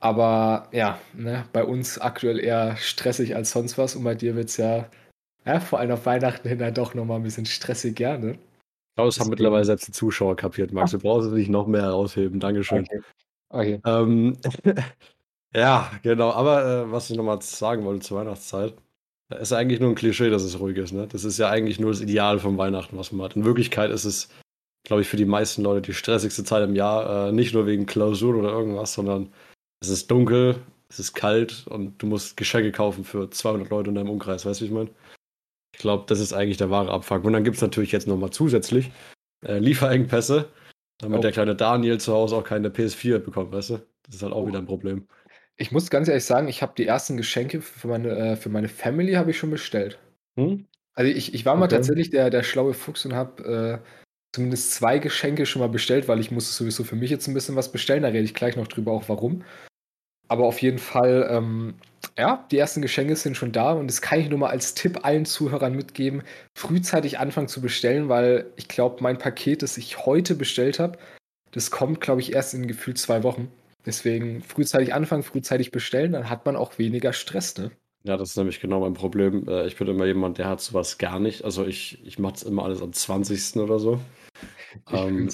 Aber 0.00 0.68
ja, 0.72 0.98
ne, 1.14 1.44
bei 1.52 1.62
uns 1.62 2.00
aktuell 2.00 2.40
eher 2.40 2.76
stressig 2.78 3.36
als 3.36 3.52
sonst 3.52 3.78
was. 3.78 3.94
Und 3.94 4.02
bei 4.02 4.16
dir 4.16 4.34
wird 4.34 4.48
es 4.48 4.56
ja, 4.56 4.88
ja, 5.48 5.60
vor 5.60 5.78
allem 5.78 5.90
auf 5.90 6.06
Weihnachten 6.06 6.48
hin, 6.48 6.58
dann 6.58 6.74
doch 6.74 6.94
nochmal 6.94 7.18
ein 7.18 7.22
bisschen 7.22 7.46
stressig, 7.46 7.96
gerne. 7.96 8.32
Ich 8.32 8.94
glaube, 8.96 9.08
das 9.08 9.20
haben 9.20 9.30
mittlerweile 9.30 9.64
selbst 9.64 9.88
die 9.88 9.92
Zuschauer 9.92 10.36
kapiert, 10.36 10.72
Max. 10.72 10.90
Du 10.90 10.98
brauchst 10.98 11.28
es 11.28 11.32
nicht 11.32 11.50
noch 11.50 11.66
mehr 11.66 11.82
herausheben. 11.82 12.40
Dankeschön. 12.40 12.84
Okay. 12.84 13.00
okay. 13.48 13.80
Ähm, 13.84 14.36
ja, 15.54 15.90
genau. 16.02 16.30
Aber 16.30 16.64
äh, 16.64 16.92
was 16.92 17.10
ich 17.10 17.16
nochmal 17.16 17.40
sagen 17.42 17.84
wollte 17.84 18.00
zur 18.06 18.18
Weihnachtszeit, 18.18 18.74
ist 19.40 19.52
eigentlich 19.52 19.80
nur 19.80 19.90
ein 19.90 19.94
Klischee, 19.94 20.30
dass 20.30 20.42
es 20.42 20.58
ruhig 20.58 20.76
ist. 20.76 20.92
Ne? 20.92 21.06
Das 21.06 21.24
ist 21.24 21.38
ja 21.38 21.48
eigentlich 21.48 21.78
nur 21.78 21.90
das 21.90 22.00
Ideal 22.00 22.38
von 22.38 22.58
Weihnachten, 22.58 22.96
was 22.98 23.12
man 23.12 23.24
hat. 23.24 23.36
In 23.36 23.44
Wirklichkeit 23.44 23.90
ist 23.90 24.04
es 24.04 24.28
glaube 24.88 25.02
ich, 25.02 25.08
für 25.08 25.18
die 25.18 25.26
meisten 25.26 25.62
Leute 25.62 25.82
die 25.82 25.94
stressigste 25.94 26.44
Zeit 26.44 26.66
im 26.66 26.74
Jahr. 26.74 27.28
Äh, 27.28 27.32
nicht 27.32 27.54
nur 27.54 27.66
wegen 27.66 27.86
Klausuren 27.86 28.40
oder 28.40 28.50
irgendwas, 28.50 28.94
sondern 28.94 29.30
es 29.80 29.90
ist 29.90 30.10
dunkel, 30.10 30.56
es 30.88 30.98
ist 30.98 31.14
kalt 31.14 31.66
und 31.68 32.02
du 32.02 32.06
musst 32.06 32.36
Geschenke 32.36 32.72
kaufen 32.72 33.04
für 33.04 33.30
200 33.30 33.68
Leute 33.70 33.90
in 33.90 33.94
deinem 33.94 34.10
Umkreis. 34.10 34.46
Weißt 34.46 34.60
du, 34.60 34.64
wie 34.64 34.68
ich 34.68 34.74
meine? 34.74 34.90
Ich 35.72 35.80
glaube, 35.80 36.04
das 36.06 36.20
ist 36.20 36.32
eigentlich 36.32 36.56
der 36.56 36.70
wahre 36.70 36.90
Abfuck. 36.90 37.24
Und 37.24 37.32
dann 37.32 37.44
gibt 37.44 37.56
es 37.56 37.62
natürlich 37.62 37.92
jetzt 37.92 38.08
nochmal 38.08 38.30
zusätzlich 38.30 38.90
äh, 39.44 39.58
Lieferengpässe, 39.58 40.48
damit 40.98 41.18
oh. 41.18 41.22
der 41.22 41.32
kleine 41.32 41.54
Daniel 41.54 41.98
zu 41.98 42.12
Hause 42.12 42.36
auch 42.36 42.44
keine 42.44 42.70
PS4 42.70 43.18
bekommt, 43.18 43.52
weißt 43.52 43.70
du? 43.70 43.78
Das 44.04 44.16
ist 44.16 44.22
halt 44.22 44.32
auch 44.32 44.44
oh. 44.44 44.48
wieder 44.48 44.58
ein 44.58 44.66
Problem. 44.66 45.06
Ich 45.56 45.72
muss 45.72 45.90
ganz 45.90 46.08
ehrlich 46.08 46.24
sagen, 46.24 46.48
ich 46.48 46.62
habe 46.62 46.72
die 46.76 46.86
ersten 46.86 47.16
Geschenke 47.16 47.60
für 47.60 47.88
meine, 47.88 48.10
äh, 48.10 48.36
für 48.36 48.48
meine 48.48 48.68
Family 48.68 49.14
habe 49.14 49.30
ich 49.30 49.38
schon 49.38 49.50
bestellt. 49.50 49.98
Hm? 50.36 50.66
Also 50.94 51.10
ich, 51.10 51.34
ich 51.34 51.44
war 51.46 51.56
mal 51.56 51.68
tatsächlich 51.68 52.10
der, 52.10 52.30
der 52.30 52.42
schlaue 52.42 52.74
Fuchs 52.74 53.04
und 53.04 53.14
habe 53.14 53.82
äh, 53.84 53.88
zumindest 54.32 54.72
zwei 54.72 54.98
Geschenke 54.98 55.46
schon 55.46 55.60
mal 55.60 55.68
bestellt, 55.68 56.08
weil 56.08 56.20
ich 56.20 56.30
musste 56.30 56.52
sowieso 56.52 56.84
für 56.84 56.96
mich 56.96 57.10
jetzt 57.10 57.28
ein 57.28 57.34
bisschen 57.34 57.56
was 57.56 57.72
bestellen. 57.72 58.02
Da 58.02 58.08
rede 58.08 58.24
ich 58.24 58.34
gleich 58.34 58.56
noch 58.56 58.66
drüber, 58.68 58.92
auch 58.92 59.08
warum. 59.08 59.44
Aber 60.28 60.44
auf 60.44 60.60
jeden 60.60 60.78
Fall, 60.78 61.28
ähm, 61.30 61.74
ja, 62.16 62.46
die 62.50 62.58
ersten 62.58 62.82
Geschenke 62.82 63.16
sind 63.16 63.36
schon 63.36 63.52
da 63.52 63.72
und 63.72 63.86
das 63.88 64.02
kann 64.02 64.20
ich 64.20 64.28
nur 64.28 64.38
mal 64.38 64.50
als 64.50 64.74
Tipp 64.74 65.04
allen 65.04 65.24
Zuhörern 65.24 65.74
mitgeben, 65.74 66.22
frühzeitig 66.54 67.18
anfangen 67.18 67.48
zu 67.48 67.60
bestellen, 67.60 68.08
weil 68.08 68.46
ich 68.56 68.68
glaube, 68.68 69.02
mein 69.02 69.18
Paket, 69.18 69.62
das 69.62 69.78
ich 69.78 70.04
heute 70.06 70.34
bestellt 70.34 70.78
habe, 70.78 70.98
das 71.52 71.70
kommt, 71.70 72.00
glaube 72.00 72.20
ich, 72.20 72.32
erst 72.32 72.54
in 72.54 72.66
gefühlt 72.66 72.98
zwei 72.98 73.22
Wochen. 73.22 73.50
Deswegen 73.86 74.42
frühzeitig 74.42 74.92
anfangen, 74.92 75.22
frühzeitig 75.22 75.70
bestellen, 75.70 76.12
dann 76.12 76.28
hat 76.28 76.44
man 76.44 76.56
auch 76.56 76.78
weniger 76.78 77.12
Stress, 77.12 77.56
ne? 77.56 77.70
Ja, 78.04 78.16
das 78.16 78.30
ist 78.30 78.36
nämlich 78.36 78.60
genau 78.60 78.80
mein 78.80 78.94
Problem. 78.94 79.48
Äh, 79.48 79.66
ich 79.66 79.76
bin 79.76 79.88
immer 79.88 80.06
jemand, 80.06 80.38
der 80.38 80.46
hat 80.46 80.60
sowas 80.60 80.98
gar 80.98 81.18
nicht. 81.18 81.44
Also 81.44 81.66
ich, 81.66 82.04
ich 82.06 82.18
mache 82.18 82.36
es 82.36 82.42
immer 82.42 82.64
alles 82.64 82.80
am 82.80 82.92
20. 82.92 83.56
oder 83.56 83.78
so. 83.78 84.00
Ähm, 84.92 85.28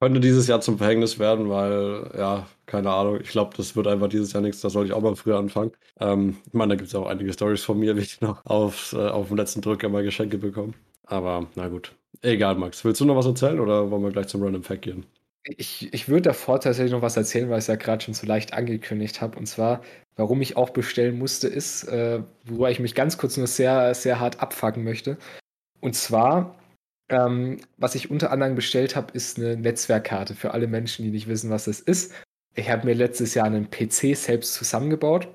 könnte 0.00 0.20
dieses 0.20 0.46
Jahr 0.46 0.60
zum 0.60 0.78
Verhängnis 0.78 1.18
werden, 1.18 1.48
weil, 1.48 2.10
ja, 2.16 2.46
keine 2.66 2.90
Ahnung, 2.90 3.20
ich 3.20 3.28
glaube, 3.28 3.56
das 3.56 3.76
wird 3.76 3.86
einfach 3.86 4.08
dieses 4.08 4.32
Jahr 4.32 4.42
nichts, 4.42 4.60
da 4.60 4.70
sollte 4.70 4.88
ich 4.88 4.92
auch 4.92 5.02
mal 5.02 5.16
früher 5.16 5.38
anfangen. 5.38 5.72
Ähm, 6.00 6.36
ich 6.46 6.52
meine, 6.52 6.70
da 6.70 6.76
gibt 6.76 6.88
es 6.88 6.94
auch 6.94 7.06
einige 7.06 7.32
Stories 7.32 7.64
von 7.64 7.78
mir, 7.78 7.96
wie 7.96 8.00
ich 8.00 8.20
noch 8.20 8.44
auf, 8.44 8.92
äh, 8.92 9.08
auf 9.08 9.28
dem 9.28 9.36
letzten 9.36 9.62
Drücker 9.62 9.88
mal 9.88 10.02
Geschenke 10.02 10.38
bekomme. 10.38 10.74
Aber 11.04 11.46
na 11.54 11.68
gut. 11.68 11.94
Egal, 12.22 12.56
Max. 12.56 12.84
Willst 12.84 13.00
du 13.00 13.04
noch 13.04 13.16
was 13.16 13.26
erzählen 13.26 13.60
oder 13.60 13.90
wollen 13.90 14.02
wir 14.02 14.10
gleich 14.10 14.26
zum 14.26 14.42
Random 14.42 14.62
Fact 14.62 14.82
gehen? 14.82 15.06
Ich, 15.44 15.92
ich 15.94 16.08
würde 16.08 16.22
davor 16.22 16.60
tatsächlich 16.60 16.92
noch 16.92 17.02
was 17.02 17.16
erzählen, 17.16 17.48
weil 17.48 17.58
ich 17.58 17.64
es 17.64 17.68
ja 17.68 17.76
gerade 17.76 18.04
schon 18.04 18.14
so 18.14 18.26
leicht 18.26 18.52
angekündigt 18.52 19.20
habe. 19.20 19.38
Und 19.38 19.46
zwar, 19.46 19.82
warum 20.16 20.40
ich 20.42 20.56
auch 20.56 20.70
bestellen 20.70 21.18
musste, 21.18 21.46
ist, 21.46 21.84
äh, 21.84 22.22
wobei 22.44 22.72
ich 22.72 22.80
mich 22.80 22.94
ganz 22.96 23.16
kurz 23.16 23.36
nur 23.36 23.46
sehr, 23.46 23.94
sehr 23.94 24.18
hart 24.18 24.40
abfacken 24.40 24.82
möchte. 24.82 25.18
Und 25.80 25.94
zwar, 25.94 26.56
ähm, 27.08 27.58
was 27.76 27.94
ich 27.94 28.10
unter 28.10 28.30
anderem 28.32 28.54
bestellt 28.54 28.96
habe, 28.96 29.12
ist 29.12 29.38
eine 29.38 29.56
Netzwerkkarte 29.56 30.34
für 30.34 30.52
alle 30.52 30.66
Menschen, 30.66 31.04
die 31.04 31.10
nicht 31.10 31.28
wissen, 31.28 31.50
was 31.50 31.64
das 31.64 31.80
ist. 31.80 32.12
Ich 32.54 32.70
habe 32.70 32.86
mir 32.86 32.94
letztes 32.94 33.34
Jahr 33.34 33.46
einen 33.46 33.70
PC 33.70 34.16
selbst 34.16 34.54
zusammengebaut. 34.54 35.28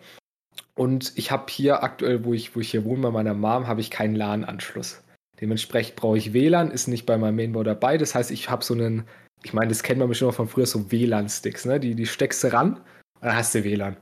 Und 0.76 1.14
ich 1.16 1.32
habe 1.32 1.46
hier 1.50 1.84
aktuell, 1.84 2.24
wo 2.26 2.34
ich, 2.34 2.56
wo 2.56 2.60
ich 2.60 2.72
hier 2.72 2.86
wohne, 2.86 3.02
bei 3.04 3.12
meiner 3.12 3.34
Mom, 3.34 3.68
habe 3.68 3.82
ich 3.82 3.92
keinen 3.92 4.16
LAN-Anschluss. 4.16 5.04
Dementsprechend 5.40 5.96
brauche 5.96 6.18
ich 6.18 6.34
WLAN, 6.34 6.72
ist 6.72 6.88
nicht 6.88 7.06
bei 7.06 7.18
meinem 7.18 7.36
Mainboard 7.36 7.68
dabei. 7.68 7.98
Das 7.98 8.16
heißt, 8.16 8.32
ich 8.32 8.50
habe 8.50 8.64
so 8.64 8.74
einen 8.74 9.06
ich 9.44 9.54
meine, 9.54 9.70
das 9.70 9.84
kennt 9.84 10.00
man 10.00 10.08
bestimmt 10.08 10.32
auch 10.32 10.36
von 10.36 10.48
früher, 10.48 10.66
so 10.66 10.92
WLAN-Sticks, 10.92 11.66
ne? 11.66 11.80
Die, 11.80 11.96
die 11.96 12.06
steckst 12.06 12.44
du 12.44 12.54
ran 12.54 12.80
Dann 13.22 13.36
hast 13.36 13.56
du 13.56 13.64
WLAN. 13.64 13.98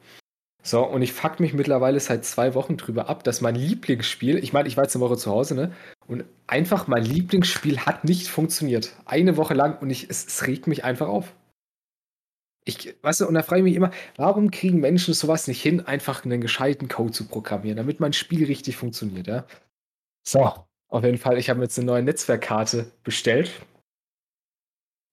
So, 0.62 0.86
und 0.86 1.02
ich 1.02 1.14
fuck 1.14 1.40
mich 1.40 1.54
mittlerweile 1.54 2.00
seit 2.00 2.26
zwei 2.26 2.54
Wochen 2.54 2.76
drüber 2.76 3.10
ab, 3.10 3.24
dass 3.24 3.42
mein 3.42 3.56
Lieblingsspiel, 3.56 4.38
ich 4.38 4.52
meine, 4.52 4.68
ich 4.68 4.76
war 4.76 4.84
jetzt 4.84 4.96
eine 4.96 5.04
Woche 5.04 5.18
zu 5.18 5.32
Hause, 5.32 5.56
ne? 5.56 5.72
Und 6.06 6.26
einfach 6.48 6.88
mein 6.88 7.04
Lieblingsspiel 7.04 7.80
hat 7.80 8.04
nicht 8.04 8.28
funktioniert. 8.28 8.96
Eine 9.06 9.38
Woche 9.38 9.54
lang 9.54 9.80
und 9.80 9.90
ich, 9.90 10.10
es, 10.10 10.26
es 10.26 10.48
regt 10.48 10.68
mich 10.68 10.84
einfach 10.84 11.08
auf. 11.08 11.34
Ich, 12.66 12.96
weißt 13.02 13.22
du, 13.22 13.28
und 13.28 13.36
da 13.36 13.42
frage 13.42 13.62
ich 13.62 13.64
mich 13.64 13.76
immer, 13.76 13.92
warum 14.18 14.52
kriegen 14.52 14.80
Menschen 14.80 15.14
sowas 15.14 15.48
nicht 15.48 15.62
hin, 15.62 15.82
einfach 15.82 16.26
einen 16.26 16.42
gescheiten 16.42 16.90
Code 16.90 17.14
zu 17.14 17.28
programmieren, 17.28 17.78
damit 17.78 18.00
mein 18.00 18.14
Spiel 18.14 18.46
richtig 18.46 18.76
funktioniert, 18.76 19.28
ja? 19.28 19.46
So, 20.28 20.54
auf 20.90 21.04
jeden 21.04 21.18
Fall, 21.18 21.38
ich 21.38 21.50
habe 21.50 21.62
jetzt 21.62 21.80
eine 21.80 21.86
neue 21.86 22.04
Netzwerkkarte 22.04 22.92
bestellt. 23.04 23.52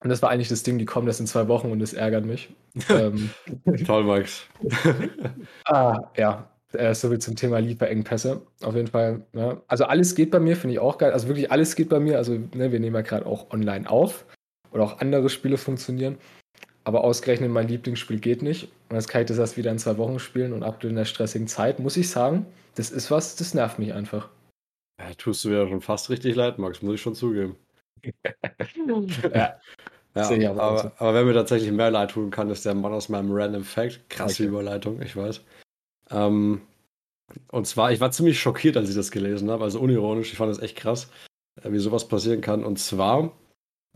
Und 0.03 0.11
das 0.11 0.23
war 0.23 0.31
eigentlich 0.31 0.49
das 0.49 0.63
Ding, 0.63 0.79
die 0.79 0.85
kommen 0.85 1.07
das 1.07 1.21
in 1.21 1.27
zwei 1.27 1.49
Wochen 1.49 1.71
und 1.71 1.79
das 1.79 1.93
ärgert 1.93 2.27
mich. 2.27 2.51
ähm, 2.91 3.31
Toll, 3.87 4.05
Max. 4.05 4.47
ah, 5.65 5.99
ja, 6.17 6.49
äh, 6.73 6.95
so 6.95 7.09
viel 7.09 7.19
zum 7.19 7.37
Thema 7.37 7.59
Lieferengpässe. 7.59 8.43
Auf 8.63 8.75
jeden 8.75 8.89
Fall. 8.89 9.25
Ja. 9.33 9.63
Also 9.69 9.85
alles 9.85 10.15
geht 10.15 10.31
bei 10.31 10.41
mir, 10.41 10.57
finde 10.57 10.75
ich 10.75 10.81
auch 10.81 10.99
geil. 10.99 11.13
Also 11.13 11.29
wirklich 11.29 11.51
alles 11.51 11.77
geht 11.77 11.89
bei 11.89 12.01
mir. 12.01 12.19
Also 12.19 12.33
ne, 12.33 12.73
wir 12.73 12.81
nehmen 12.81 12.95
ja 12.95 13.03
gerade 13.03 13.27
auch 13.27 13.51
online 13.51 13.89
auf. 13.89 14.27
Oder 14.71 14.85
auch 14.85 15.01
andere 15.01 15.31
Spiele 15.31 15.57
funktionieren. 15.57 16.19
Aber 16.85 17.03
ausgerechnet 17.03 17.51
mein 17.51 17.69
Lieblingsspiel 17.69 18.21
geht 18.21 18.43
nicht. 18.43 18.69
Und 18.89 18.97
jetzt 18.97 19.09
kann 19.09 19.23
ich 19.23 19.29
das 19.29 19.39
erst 19.39 19.57
wieder 19.57 19.71
in 19.71 19.79
zwei 19.79 19.97
Wochen 19.97 20.19
spielen 20.19 20.53
und 20.53 20.63
aktuell 20.63 20.91
in 20.91 20.97
der 20.97 21.05
stressigen 21.05 21.49
Zeit, 21.49 21.81
muss 21.81 21.97
ich 21.97 22.11
sagen, 22.11 22.47
das 22.77 22.91
ist 22.91 23.11
was, 23.11 23.37
das 23.37 23.55
nervt 23.55 23.79
mich 23.79 23.93
einfach. 23.93 24.29
Ja, 25.01 25.13
tust 25.15 25.45
du 25.45 25.49
mir 25.49 25.67
schon 25.69 25.81
fast 25.81 26.11
richtig 26.11 26.37
leid, 26.37 26.59
Max, 26.59 26.83
muss 26.83 26.95
ich 26.95 27.01
schon 27.01 27.15
zugeben. 27.15 27.57
ja. 29.35 29.59
Ja, 30.17 30.51
aber, 30.51 30.93
aber 30.97 31.15
wer 31.15 31.25
mir 31.25 31.35
tatsächlich 31.35 31.71
mehr 31.73 31.91
leid 31.91 32.13
tun 32.13 32.31
kann, 32.31 32.51
ist 32.51 32.65
der 32.65 32.75
Mann 32.75 32.93
aus 32.93 33.09
meinem 33.09 33.31
Random 33.31 33.65
Fact. 33.65 34.09
Krasse 34.09 34.45
okay. 34.45 34.49
Überleitung, 34.49 35.03
ich 35.03 35.15
weiß. 35.15 35.43
Ähm, 36.11 36.63
und 37.51 37.67
zwar, 37.67 37.93
ich 37.93 38.01
war 38.01 38.11
ziemlich 38.11 38.41
schockiert, 38.41 38.77
als 38.77 38.89
ich 38.89 38.95
das 38.95 39.11
gelesen 39.11 39.51
habe, 39.51 39.65
also 39.65 39.81
unironisch, 39.81 40.33
ich 40.33 40.39
fand 40.39 40.51
das 40.51 40.63
echt 40.63 40.77
krass, 40.77 41.11
äh, 41.63 41.71
wie 41.71 41.79
sowas 41.79 42.09
passieren 42.09 42.41
kann. 42.41 42.65
Und 42.65 42.79
zwar, 42.79 43.33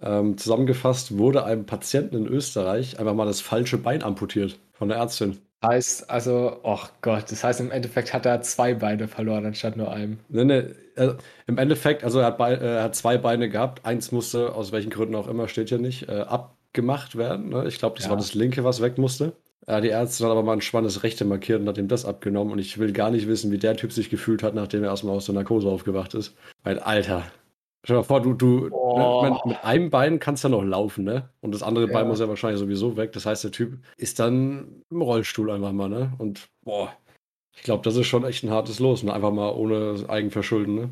ähm, 0.03 0.37
zusammengefasst, 0.37 1.17
wurde 1.17 1.45
einem 1.45 1.67
Patienten 1.67 2.17
in 2.17 2.27
Österreich 2.27 2.99
einfach 2.99 3.15
mal 3.15 3.27
das 3.27 3.41
falsche 3.41 3.79
Bein 3.79 4.03
amputiert 4.03 4.59
von 4.73 4.89
der 4.89 4.99
Ärztin. 4.99 5.39
Heißt 5.63 6.09
also, 6.09 6.59
oh 6.63 6.79
Gott, 7.03 7.31
das 7.31 7.45
heißt 7.45 7.61
im 7.61 7.71
Endeffekt 7.71 8.15
hat 8.15 8.25
er 8.25 8.41
zwei 8.41 8.73
Beine 8.73 9.09
verloren 9.09 9.45
anstatt 9.45 9.77
nur 9.77 9.93
einem. 9.93 10.19
Nee, 10.31 10.45
nee, 10.45 10.65
also 10.97 11.17
im 11.47 11.59
Endeffekt, 11.59 12.03
also 12.03 12.21
er 12.21 12.27
hat, 12.27 12.39
Be 12.39 12.45
äh, 12.45 12.77
er 12.77 12.83
hat, 12.85 12.95
zwei 12.97 13.19
Beine 13.19 13.51
gehabt. 13.51 13.85
Eins 13.85 14.11
musste, 14.11 14.55
aus 14.55 14.73
welchen 14.73 14.89
Gründen 14.89 15.15
auch 15.15 15.29
immer, 15.29 15.49
steht 15.49 15.71
ja 15.71 15.77
nicht, 15.77 16.09
äh, 16.09 16.21
abgemacht 16.21 17.17
werden. 17.17 17.51
Ne? 17.51 17.67
Ich 17.69 17.79
glaube, 17.79 17.97
das 17.97 18.07
ja. 18.07 18.11
war 18.11 18.17
das 18.17 18.33
linke, 18.33 18.65
was 18.65 18.81
weg 18.81 18.97
musste. 18.97 19.35
Äh, 19.67 19.83
die 19.83 19.89
Ärzte 19.89 20.25
hat 20.25 20.31
aber 20.31 20.43
mal 20.43 20.55
ein 20.55 20.63
spannendes 20.63 21.03
Rechte 21.03 21.27
markiert 21.27 21.61
und 21.61 21.69
hat 21.69 21.77
ihm 21.77 21.89
das 21.89 22.07
abgenommen. 22.07 22.55
Und 22.55 22.59
ich 22.59 22.79
will 22.79 22.93
gar 22.93 23.11
nicht 23.11 23.29
wissen, 23.29 23.53
wie 23.53 23.59
der 23.59 23.77
Typ 23.77 23.93
sich 23.93 24.09
gefühlt 24.09 24.43
hat, 24.43 24.55
nachdem 24.55 24.83
er 24.83 24.91
erstmal 24.91 25.15
aus 25.15 25.27
der 25.27 25.35
Narkose 25.35 25.69
aufgewacht 25.69 26.15
ist. 26.15 26.35
Weil, 26.65 26.79
Alter, 26.79 27.25
Stell 27.85 27.97
dir 27.97 28.01
mal 28.01 28.05
vor, 28.05 28.21
du, 28.21 28.35
du 28.35 28.69
oh. 28.71 29.23
ne, 29.23 29.41
mit 29.47 29.65
einem 29.65 29.91
Bein 29.91 30.19
kannst 30.19 30.45
du 30.45 30.49
ja 30.49 30.53
noch 30.53 30.63
laufen, 30.63 31.05
ne? 31.05 31.31
Und 31.41 31.53
das 31.53 31.63
andere 31.63 31.87
ja. 31.87 31.93
Bein 31.93 32.09
muss 32.09 32.21
ja 32.21 32.29
wahrscheinlich 32.29 32.61
sowieso 32.61 32.97
weg. 32.97 33.13
Das 33.13 33.25
heißt, 33.25 33.45
der 33.45 33.53
Typ 33.53 33.79
ist 33.97 34.19
dann 34.19 34.83
im 34.91 35.01
Rollstuhl 35.01 35.51
einfach 35.51 35.73
mal, 35.73 35.89
ne? 35.89 36.13
Und 36.19 36.49
boah, 36.63 36.93
ich 37.57 37.63
glaube, 37.63 37.83
das 37.83 37.97
ist 37.97 38.07
schon 38.07 38.25
echt 38.25 38.45
ein 38.45 38.51
hartes 38.51 38.81
Los, 38.81 39.03
ne? 39.03 39.15
Einfach 39.15 39.33
mal 39.33 39.51
ohne 39.51 40.05
Eigenverschulden, 40.09 40.75
ne? 40.75 40.91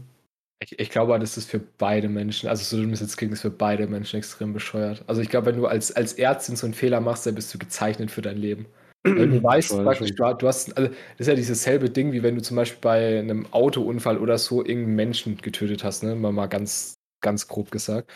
Ich, 0.60 0.78
ich 0.78 0.90
glaube, 0.90 1.18
das 1.18 1.36
ist 1.36 1.50
für 1.50 1.60
beide 1.60 2.08
Menschen, 2.08 2.48
also 2.48 2.64
so 2.64 2.82
es 2.90 3.00
jetzt 3.00 3.16
klingt, 3.16 3.32
ist 3.32 3.42
für 3.42 3.50
beide 3.50 3.86
Menschen 3.86 4.16
extrem 4.16 4.52
bescheuert. 4.52 5.04
Also 5.06 5.20
ich 5.20 5.28
glaube, 5.28 5.46
wenn 5.46 5.56
du 5.56 5.66
als, 5.66 5.94
als 5.94 6.14
Ärztin 6.14 6.56
so 6.56 6.66
einen 6.66 6.74
Fehler 6.74 7.00
machst, 7.00 7.26
dann 7.26 7.36
bist 7.36 7.54
du 7.54 7.58
gezeichnet 7.58 8.10
für 8.10 8.22
dein 8.22 8.38
Leben. 8.38 8.66
Weil 9.16 9.28
du 9.28 9.42
weißt 9.42 9.82
praktisch, 9.82 10.14
du, 10.14 10.34
du, 10.34 10.46
hast, 10.46 10.76
also 10.76 10.90
das 10.90 10.96
ist 11.18 11.26
ja 11.26 11.34
dieses 11.34 11.62
selbe 11.62 11.90
Ding, 11.90 12.12
wie 12.12 12.22
wenn 12.22 12.34
du 12.34 12.42
zum 12.42 12.56
Beispiel 12.56 12.80
bei 12.80 13.18
einem 13.18 13.46
Autounfall 13.52 14.18
oder 14.18 14.38
so 14.38 14.64
irgendeinen 14.64 14.96
Menschen 14.96 15.36
getötet 15.38 15.84
hast, 15.84 16.02
ne? 16.02 16.14
Mal, 16.14 16.32
mal 16.32 16.46
ganz, 16.46 16.94
ganz 17.22 17.48
grob 17.48 17.70
gesagt. 17.70 18.10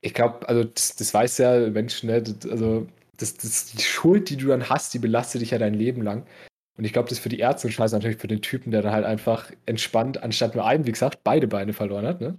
Ich 0.00 0.14
glaube, 0.14 0.48
also 0.48 0.64
das, 0.64 0.96
das 0.96 1.12
weiß 1.12 1.38
ja 1.38 1.70
Menschen, 1.70 2.08
ne? 2.08 2.22
Also 2.50 2.86
das, 3.16 3.36
das, 3.36 3.66
die 3.66 3.82
Schuld, 3.82 4.30
die 4.30 4.36
du 4.36 4.48
dann 4.48 4.68
hast, 4.68 4.92
die 4.94 4.98
belastet 4.98 5.42
dich 5.42 5.50
ja 5.50 5.58
dein 5.58 5.74
Leben 5.74 6.02
lang. 6.02 6.26
Und 6.76 6.84
ich 6.84 6.92
glaube, 6.92 7.08
das 7.08 7.18
ist 7.18 7.22
für 7.22 7.28
die 7.28 7.38
Ärzte 7.38 7.68
und 7.68 7.72
scheiße 7.72 7.94
natürlich 7.94 8.18
für 8.18 8.26
den 8.26 8.42
Typen, 8.42 8.72
der 8.72 8.82
dann 8.82 8.92
halt 8.92 9.04
einfach 9.04 9.50
entspannt, 9.66 10.22
anstatt 10.22 10.54
nur 10.54 10.66
einen, 10.66 10.86
wie 10.86 10.92
gesagt, 10.92 11.20
beide 11.22 11.46
Beine 11.46 11.72
verloren 11.72 12.06
hat, 12.06 12.20
ne? 12.20 12.36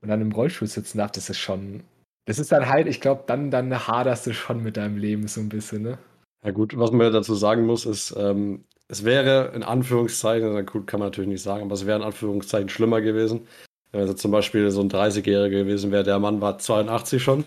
Und 0.00 0.08
dann 0.08 0.20
im 0.20 0.32
Rollstuhl 0.32 0.68
sitzen 0.68 0.98
darf, 0.98 1.12
das 1.12 1.30
ist 1.30 1.38
schon. 1.38 1.82
Das 2.24 2.38
ist 2.38 2.52
dann 2.52 2.68
halt, 2.68 2.86
ich 2.86 3.00
glaube, 3.00 3.24
dann, 3.26 3.50
dann 3.50 3.86
haderst 3.86 4.26
du 4.26 4.34
schon 4.34 4.62
mit 4.62 4.76
deinem 4.76 4.96
Leben 4.96 5.26
so 5.26 5.40
ein 5.40 5.48
bisschen, 5.48 5.82
ne? 5.82 5.98
Ja 6.44 6.50
gut, 6.50 6.76
was 6.76 6.90
man 6.90 7.12
dazu 7.12 7.34
sagen 7.34 7.66
muss, 7.66 7.86
ist, 7.86 8.14
ähm, 8.16 8.64
es 8.88 9.04
wäre 9.04 9.52
in 9.54 9.62
Anführungszeichen, 9.62 10.66
gut, 10.66 10.86
kann 10.86 11.00
man 11.00 11.08
natürlich 11.08 11.30
nicht 11.30 11.42
sagen, 11.42 11.64
aber 11.64 11.74
es 11.74 11.86
wäre 11.86 11.98
in 11.98 12.04
Anführungszeichen 12.04 12.68
schlimmer 12.68 13.00
gewesen. 13.00 13.46
Wenn 13.92 14.00
also 14.02 14.14
zum 14.14 14.30
Beispiel 14.30 14.70
so 14.70 14.80
ein 14.80 14.90
30-Jähriger 14.90 15.50
gewesen 15.50 15.92
wäre, 15.92 16.02
der 16.02 16.18
Mann 16.18 16.40
war 16.40 16.58
82 16.58 17.22
schon. 17.22 17.44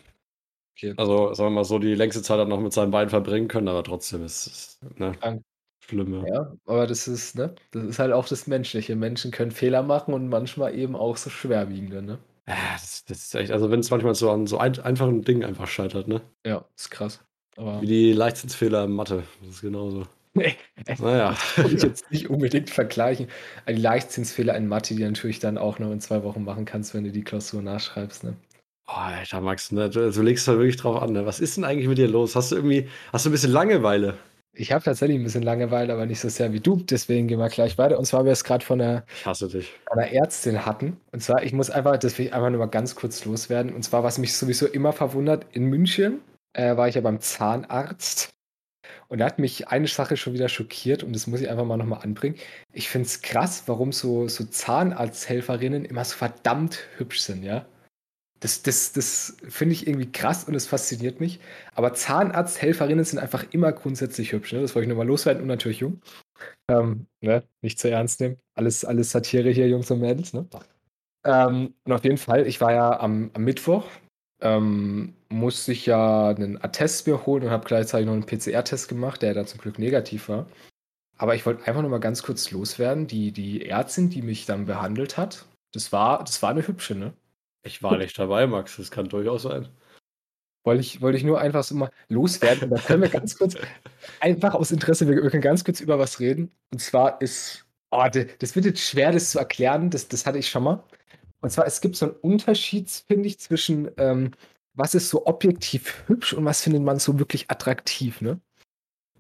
Okay. 0.78 0.94
Also, 0.98 1.34
sagen 1.34 1.52
wir 1.52 1.56
mal 1.56 1.64
so, 1.64 1.80
die 1.80 1.96
längste 1.96 2.22
Zeit 2.22 2.40
hat 2.40 2.48
noch 2.48 2.60
mit 2.60 2.74
seinen 2.74 2.92
Beinen 2.92 3.10
verbringen 3.10 3.48
können, 3.48 3.68
aber 3.68 3.84
trotzdem 3.84 4.24
ist 4.24 4.48
es 4.48 4.80
ne, 4.98 5.14
schlimm. 5.80 6.25
Ja. 6.25 6.34
ja, 6.34 6.54
aber 6.66 6.88
das 6.88 7.08
ist, 7.08 7.36
ne, 7.36 7.56
das 7.72 7.84
ist 7.84 8.00
halt 8.00 8.12
auch 8.12 8.28
das 8.28 8.48
Menschliche. 8.48 8.96
Menschen 8.96 9.32
können 9.32 9.52
Fehler 9.52 9.84
machen 9.84 10.14
und 10.14 10.30
manchmal 10.30 10.75
eben 10.75 10.96
auch 10.96 11.18
so 11.18 11.30
schwerwiegende, 11.30 12.02
ne? 12.02 12.20
Ja, 12.48 12.56
das, 12.74 13.06
das 13.06 13.24
ist 13.24 13.36
echt, 13.36 13.52
also 13.52 13.72
wenn 13.72 13.80
es 13.80 13.90
manchmal 13.90 14.16
so 14.16 14.30
an 14.30 14.48
so 14.48 14.58
ein, 14.58 14.78
einfachen 14.80 15.22
Dingen 15.24 15.44
einfach 15.44 15.68
scheitert, 15.68 16.08
ne? 16.08 16.22
Ja, 16.46 16.66
ist 16.75 16.92
krass. 16.92 17.25
Aber 17.58 17.82
Wie 17.82 17.88
die 17.88 18.14
Leichtzinsfehler 18.14 18.86
in 18.86 18.92
Mathe. 18.92 19.24
Das 19.42 19.56
ist 19.56 19.62
genauso. 19.62 20.06
Nee, 20.34 20.56
naja. 21.00 21.36
Das 21.56 21.72
ich 21.72 21.82
jetzt 21.82 22.12
nicht 22.12 22.30
unbedingt 22.30 22.70
vergleichen. 22.70 23.28
Die 23.68 23.74
Leichtzinsfehler 23.74 24.56
in 24.56 24.68
Mathe, 24.68 24.94
die 24.94 25.04
natürlich 25.04 25.40
dann 25.40 25.58
auch 25.58 25.80
noch 25.80 25.92
in 25.92 26.02
zwei 26.02 26.24
Wochen 26.24 26.44
machen 26.44 26.66
kannst, 26.66 26.94
wenn 26.94 27.06
du 27.06 27.12
die 27.12 27.24
Klausur 27.24 27.62
nachschreibst. 27.62 28.26
Ne? 28.26 28.36
Oh, 28.88 28.92
Alter, 28.98 29.40
Max, 29.40 29.72
ne? 29.72 29.90
du, 29.90 30.12
du 30.12 30.22
legst 30.22 30.48
halt 30.48 30.60
wirklich 30.60 30.76
drauf 30.76 31.02
an. 31.02 31.14
Ne? 31.14 31.26
Was 31.26 31.40
ist 31.40 31.56
denn 31.56 31.64
eigentlich 31.64 31.88
mit 31.88 31.98
dir 31.98 32.10
los? 32.10 32.36
Hast 32.36 32.52
du 32.52 32.58
irgendwie, 32.58 32.90
hast 33.14 33.26
du 33.26 33.30
ein 33.30 33.32
bisschen 33.32 33.52
Langeweile? 33.52 34.16
Ich 34.58 34.72
habe 34.72 34.84
tatsächlich 34.84 35.18
ein 35.18 35.24
bisschen 35.24 35.44
Langeweile, 35.44 35.92
aber 35.94 36.06
nicht 36.06 36.20
so 36.20 36.30
sehr 36.30 36.52
wie 36.54 36.60
du. 36.60 36.78
Deswegen 36.78 37.28
gehen 37.28 37.40
wir 37.40 37.50
gleich 37.50 37.78
weiter. 37.78 37.98
Und 37.98 38.06
zwar, 38.06 38.22
weil 38.22 38.28
wir 38.28 38.32
es 38.34 38.44
gerade 38.44 38.64
von 38.64 38.80
einer, 38.80 39.06
einer 39.92 40.12
Ärztin 40.12 40.66
hatten. 40.66 40.98
Und 41.12 41.22
zwar, 41.22 41.44
ich 41.44 41.54
muss 41.54 41.70
einfach, 41.70 41.98
das 41.98 42.18
will 42.18 42.28
ich 42.28 42.34
einfach 42.34 42.50
nur 42.50 42.60
mal 42.60 42.68
ganz 42.68 42.96
kurz 42.96 43.24
loswerden. 43.26 43.74
Und 43.74 43.84
zwar, 43.84 44.04
was 44.04 44.18
mich 44.18 44.34
sowieso 44.34 44.66
immer 44.66 44.94
verwundert, 44.94 45.46
in 45.52 45.66
München 45.66 46.20
äh, 46.56 46.78
war 46.78 46.88
ich 46.88 46.96
ja 46.96 47.02
beim 47.02 47.20
Zahnarzt. 47.20 48.34
Und 49.08 49.20
da 49.20 49.26
hat 49.26 49.40
mich 49.40 49.68
eine 49.68 49.88
Sache 49.88 50.18
schon 50.18 50.34
wieder 50.34 50.50
schockiert 50.50 51.04
und 51.04 51.14
das 51.14 51.28
muss 51.28 51.42
ich 51.42 51.50
einfach 51.50 51.66
mal 51.66 51.78
nochmal 51.78 52.02
anbringen. 52.02 52.38
Ich 52.74 52.90
finde 52.90 53.08
es 53.08 53.22
krass, 53.22 53.64
warum 53.68 53.92
so, 53.92 54.28
so 54.28 54.46
Zahnarzthelferinnen 54.46 55.86
immer 55.86 56.04
so 56.04 56.16
verdammt 56.16 56.80
hübsch 56.98 57.20
sind, 57.22 57.44
ja. 57.44 57.66
Das, 58.40 58.64
das, 58.64 58.94
das 58.94 59.38
finde 59.48 59.74
ich 59.74 59.88
irgendwie 59.88 60.12
krass 60.12 60.44
und 60.44 60.54
das 60.54 60.68
fasziniert 60.68 61.20
mich. 61.20 61.40
Aber 61.74 61.94
Zahnarzthelferinnen 61.94 63.06
sind 63.06 63.20
einfach 63.20 63.46
immer 63.52 63.72
grundsätzlich 63.72 64.34
hübsch. 64.34 64.54
Ne? 64.54 64.62
Das 64.62 64.76
wollte 64.76 64.84
ich 64.84 64.90
nur 64.90 64.98
mal 64.98 65.08
loswerden 65.08 65.42
und 65.42 65.48
natürlich 65.48 65.80
jung. 65.80 66.02
Ähm, 66.68 67.08
ne? 67.22 67.44
Nicht 67.62 67.80
zu 67.80 67.90
ernst 67.90 68.20
nehmen. 68.20 68.38
Alles, 68.54 68.84
alles 68.86 69.12
Satire 69.12 69.50
hier, 69.50 69.68
Jungs 69.70 69.90
und 69.90 70.02
Mädels. 70.02 70.34
Ne? 70.34 70.48
Ähm, 71.24 71.74
und 71.86 71.92
auf 71.92 72.04
jeden 72.04 72.18
Fall, 72.18 72.46
ich 72.46 72.60
war 72.62 72.74
ja 72.74 73.00
am, 73.00 73.32
am 73.34 73.44
Mittwoch, 73.44 73.86
ähm, 74.42 75.15
musste 75.30 75.72
ich 75.72 75.86
ja 75.86 76.30
einen 76.30 76.62
Attest 76.63 77.08
mir 77.08 77.25
holen 77.25 77.44
und 77.44 77.50
habe 77.50 77.68
gleichzeitig 77.68 78.06
noch 78.06 78.13
einen 78.13 78.25
PCR-Test 78.25 78.88
gemacht, 78.88 79.22
der 79.22 79.34
da 79.34 79.46
zum 79.46 79.60
Glück 79.60 79.80
negativ 79.80 80.30
war. 80.30 80.48
Aber 81.18 81.36
ich 81.36 81.46
wollte 81.46 81.65
einfach 81.65 81.82
nur 81.82 81.92
mal 81.92 82.00
ganz 82.00 82.24
kurz 82.24 82.51
loswerden. 82.51 83.08
Die, 83.08 83.32
die 83.32 83.65
Ärztin, 83.65 84.10
die 84.10 84.22
mich 84.22 84.46
dann 84.46 84.65
behandelt 84.65 85.18
hat, 85.18 85.46
das 85.74 85.92
war, 85.92 86.24
das 86.24 86.42
war 86.42 86.50
eine 86.50 86.68
hübsche, 86.68 86.96
ne? 86.96 87.13
Ich 87.63 87.82
war 87.82 87.98
nicht 87.98 88.18
dabei, 88.20 88.46
Max. 88.48 88.77
Das 88.77 88.92
kann 88.92 89.10
durchaus 89.10 89.44
sein. 89.44 89.68
Wollte 90.63 90.82
ich, 90.82 91.01
wollte 91.01 91.18
ich 91.18 91.24
nur 91.24 91.39
einfach 91.39 91.63
so 91.63 91.75
mal 91.75 91.92
loswerden. 92.10 92.70
da 92.70 92.77
können 92.77 93.04
wir 93.04 93.10
ganz 93.10 93.38
kurz, 93.38 93.56
einfach 94.20 94.54
aus 94.56 94.72
Interesse, 94.72 95.08
wir, 95.08 95.22
wir, 95.22 95.30
können 95.30 95.42
ganz 95.42 95.63
kurz 95.63 95.80
über 95.80 95.98
was 96.00 96.20
reden. 96.20 96.51
Und 96.72 96.80
zwar 96.80 97.22
ist, 97.22 97.65
oh, 97.92 98.06
das 98.39 98.56
wird 98.56 98.65
jetzt 98.65 98.82
schwer, 98.82 99.12
das 99.12 99.32
zu 99.32 99.39
erklären. 99.39 99.89
Das, 99.89 100.08
das 100.08 100.25
hatte 100.25 100.38
ich 100.38 100.50
schon 100.50 100.63
mal. 100.63 100.84
Und 101.46 101.52
zwar, 101.52 101.68
es 101.68 101.80
gibt 101.80 101.96
so 101.96 102.08
einen 102.08 102.16
Unterschied, 102.22 102.90
finde 102.90 103.28
ich, 103.28 103.38
zwischen 103.38 103.92
ähm, 103.98 104.32
was 104.74 104.96
ist 104.96 105.10
so 105.10 105.28
objektiv 105.28 106.04
hübsch 106.08 106.34
und 106.34 106.44
was 106.44 106.64
findet 106.64 106.82
man 106.82 106.98
so 106.98 107.20
wirklich 107.20 107.52
attraktiv, 107.52 108.20
ne? 108.20 108.40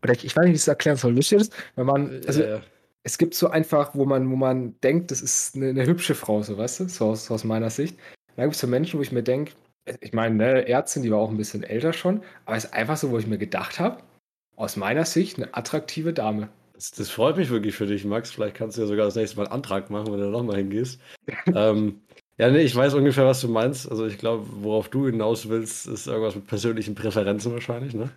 Oder 0.01 0.13
ich, 0.13 0.25
ich 0.25 0.35
weiß 0.35 0.45
nicht, 0.45 0.53
wie 0.53 0.55
ich 0.55 0.61
das 0.61 0.69
erklären 0.69 0.97
soll. 0.97 1.15
Wisst 1.15 1.31
ihr 1.33 1.37
das? 1.37 1.51
Wenn 1.75 1.85
man, 1.85 2.23
also, 2.25 2.41
ja, 2.41 2.49
ja. 2.55 2.61
es 3.03 3.19
gibt 3.19 3.35
so 3.35 3.49
einfach, 3.49 3.93
wo 3.93 4.05
man, 4.05 4.27
wo 4.31 4.35
man 4.35 4.73
denkt, 4.81 5.11
das 5.11 5.21
ist 5.21 5.55
eine, 5.55 5.69
eine 5.69 5.85
hübsche 5.85 6.15
Frau, 6.15 6.41
so 6.41 6.57
weißt 6.57 6.79
du, 6.79 6.89
so 6.89 7.09
aus, 7.09 7.29
aus 7.29 7.43
meiner 7.43 7.69
Sicht. 7.69 7.95
Da 8.35 8.41
gibt 8.41 8.55
es 8.55 8.61
so 8.61 8.65
Menschen, 8.65 8.97
wo 8.97 9.03
ich 9.03 9.11
mir 9.11 9.21
denke, 9.21 9.51
ich 10.01 10.13
meine, 10.13 10.33
ne, 10.33 10.67
Ärztin, 10.67 11.03
die 11.03 11.11
war 11.11 11.19
auch 11.19 11.29
ein 11.29 11.37
bisschen 11.37 11.61
älter 11.61 11.93
schon, 11.93 12.23
aber 12.45 12.57
es 12.57 12.65
ist 12.65 12.73
einfach 12.73 12.97
so, 12.97 13.11
wo 13.11 13.19
ich 13.19 13.27
mir 13.27 13.37
gedacht 13.37 13.79
habe, 13.79 14.01
aus 14.55 14.77
meiner 14.77 15.05
Sicht 15.05 15.37
eine 15.37 15.53
attraktive 15.53 16.11
Dame. 16.11 16.49
Das, 16.75 16.91
das, 16.91 17.09
freut 17.09 17.37
mich 17.37 17.49
wirklich 17.49 17.73
für 17.73 17.85
dich, 17.85 18.03
Max. 18.03 18.31
Vielleicht 18.31 18.55
kannst 18.55 18.77
du 18.77 18.81
ja 18.81 18.87
sogar 18.87 19.05
das 19.05 19.15
nächste 19.15 19.37
Mal 19.37 19.43
einen 19.43 19.53
Antrag 19.53 19.89
machen, 19.89 20.11
wenn 20.11 20.19
du 20.19 20.29
nochmal 20.29 20.57
hingehst. 20.57 20.99
ähm, 21.55 22.01
ja, 22.37 22.51
nee, 22.51 22.61
ich 22.61 22.75
weiß 22.75 22.93
ungefähr, 22.95 23.25
was 23.25 23.41
du 23.41 23.47
meinst. 23.47 23.89
Also 23.89 24.05
ich 24.05 24.17
glaube, 24.17 24.45
worauf 24.61 24.89
du 24.89 25.05
hinaus 25.05 25.47
willst, 25.47 25.87
ist 25.87 26.07
irgendwas 26.07 26.35
mit 26.35 26.47
persönlichen 26.47 26.93
Präferenzen 26.93 27.53
wahrscheinlich, 27.53 27.93
ne? 27.93 28.09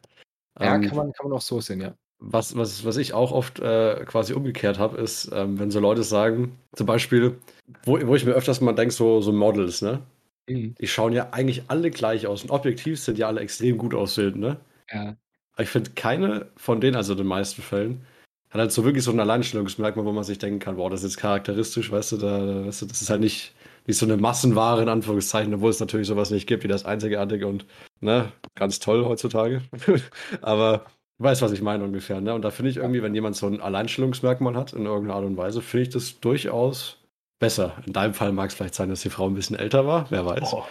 Ja, 0.59 0.75
ähm, 0.75 0.83
kann, 0.83 0.97
man, 0.97 1.13
kann 1.13 1.29
man 1.29 1.39
auch 1.39 1.43
so 1.43 1.61
sehen, 1.61 1.81
ja. 1.81 1.95
was, 2.19 2.57
was, 2.57 2.85
was 2.85 2.97
ich 2.97 3.13
auch 3.13 3.31
oft 3.31 3.61
äh, 3.61 4.05
quasi 4.07 4.33
umgekehrt 4.33 4.79
habe, 4.79 5.01
ist, 5.01 5.31
ähm, 5.33 5.61
wenn 5.61 5.71
so 5.71 5.79
Leute 5.79 6.03
sagen, 6.03 6.59
zum 6.73 6.87
Beispiel, 6.87 7.39
wo, 7.85 8.05
wo 8.07 8.17
ich 8.17 8.25
mir 8.25 8.33
öfters 8.33 8.61
mal 8.61 8.73
denke, 8.73 8.93
so, 8.93 9.21
so 9.21 9.33
Models, 9.33 9.83
ne? 9.83 10.03
Mhm. 10.49 10.75
Die 10.81 10.89
schauen 10.89 11.13
ja 11.13 11.29
eigentlich 11.31 11.65
alle 11.69 11.93
gleich 11.93 12.27
aus 12.27 12.43
und 12.43 12.51
objektiv 12.51 12.99
sind 12.99 13.19
ja 13.19 13.29
alle 13.29 13.41
extrem 13.41 13.79
gut 13.79 13.95
aussehend, 13.95 14.37
ne? 14.37 14.57
Ja. 14.93 15.17
Aber 15.53 15.63
ich 15.63 15.69
finde, 15.69 15.91
keine 15.91 16.47
von 16.57 16.81
denen, 16.81 16.97
also 16.97 17.13
in 17.13 17.19
den 17.19 17.27
meisten 17.29 17.63
Fällen, 17.63 18.05
hat 18.51 18.61
halt 18.61 18.73
so 18.73 18.85
wirklich 18.85 19.05
so 19.05 19.11
ein 19.11 19.21
Alleinstellungsmerkmal, 19.21 20.05
wo 20.05 20.13
man 20.13 20.25
sich 20.25 20.39
denken 20.39 20.59
kann, 20.59 20.77
wow, 20.77 20.89
das 20.89 21.01
ist 21.03 21.13
jetzt 21.13 21.21
charakteristisch, 21.21 21.91
weißt 21.91 22.13
du, 22.13 22.17
da, 22.17 22.67
weißt 22.67 22.83
du, 22.83 22.87
das 22.87 23.03
ist 23.03 23.11
halt 23.11 23.21
nicht, 23.21 23.55
nicht 23.87 23.99
so 23.99 24.07
eine 24.07 24.17
Massenware 24.17 24.83
in 24.83 24.89
Anführungszeichen, 24.89 25.53
obwohl 25.55 25.71
es 25.71 25.81
natürlich 25.81 26.07
sowas 26.07 26.31
nicht 26.31 26.47
gibt, 26.47 26.65
wie 26.65 26.69
das 26.69 26.85
Einzigartige 26.85 27.47
und, 27.47 27.67
ne, 28.01 28.33
ganz 28.55 28.79
toll 28.79 29.05
heutzutage. 29.05 29.63
Aber 30.41 30.87
du 31.19 31.25
weißt, 31.25 31.43
was 31.43 31.53
ich 31.53 31.63
meine 31.63 31.85
ungefähr, 31.85 32.21
ne? 32.21 32.35
Und 32.35 32.43
da 32.43 32.51
finde 32.51 32.71
ich 32.71 32.79
irgendwie, 32.79 33.03
wenn 33.03 33.15
jemand 33.15 33.37
so 33.37 33.47
ein 33.47 33.61
Alleinstellungsmerkmal 33.61 34.57
hat 34.57 34.73
in 34.73 34.87
irgendeiner 34.87 35.17
Art 35.17 35.27
und 35.27 35.37
Weise, 35.37 35.61
finde 35.61 35.83
ich 35.83 35.91
das 35.91 36.21
durchaus 36.21 36.99
besser. 37.39 37.77
In 37.87 37.93
deinem 37.93 38.15
Fall 38.15 38.33
mag 38.33 38.49
es 38.49 38.55
vielleicht 38.55 38.75
sein, 38.75 38.89
dass 38.89 39.03
die 39.03 39.11
Frau 39.11 39.27
ein 39.27 39.35
bisschen 39.35 39.57
älter 39.57 39.87
war, 39.87 40.07
wer 40.11 40.25
weiß. 40.25 40.53
Oh. 40.55 40.65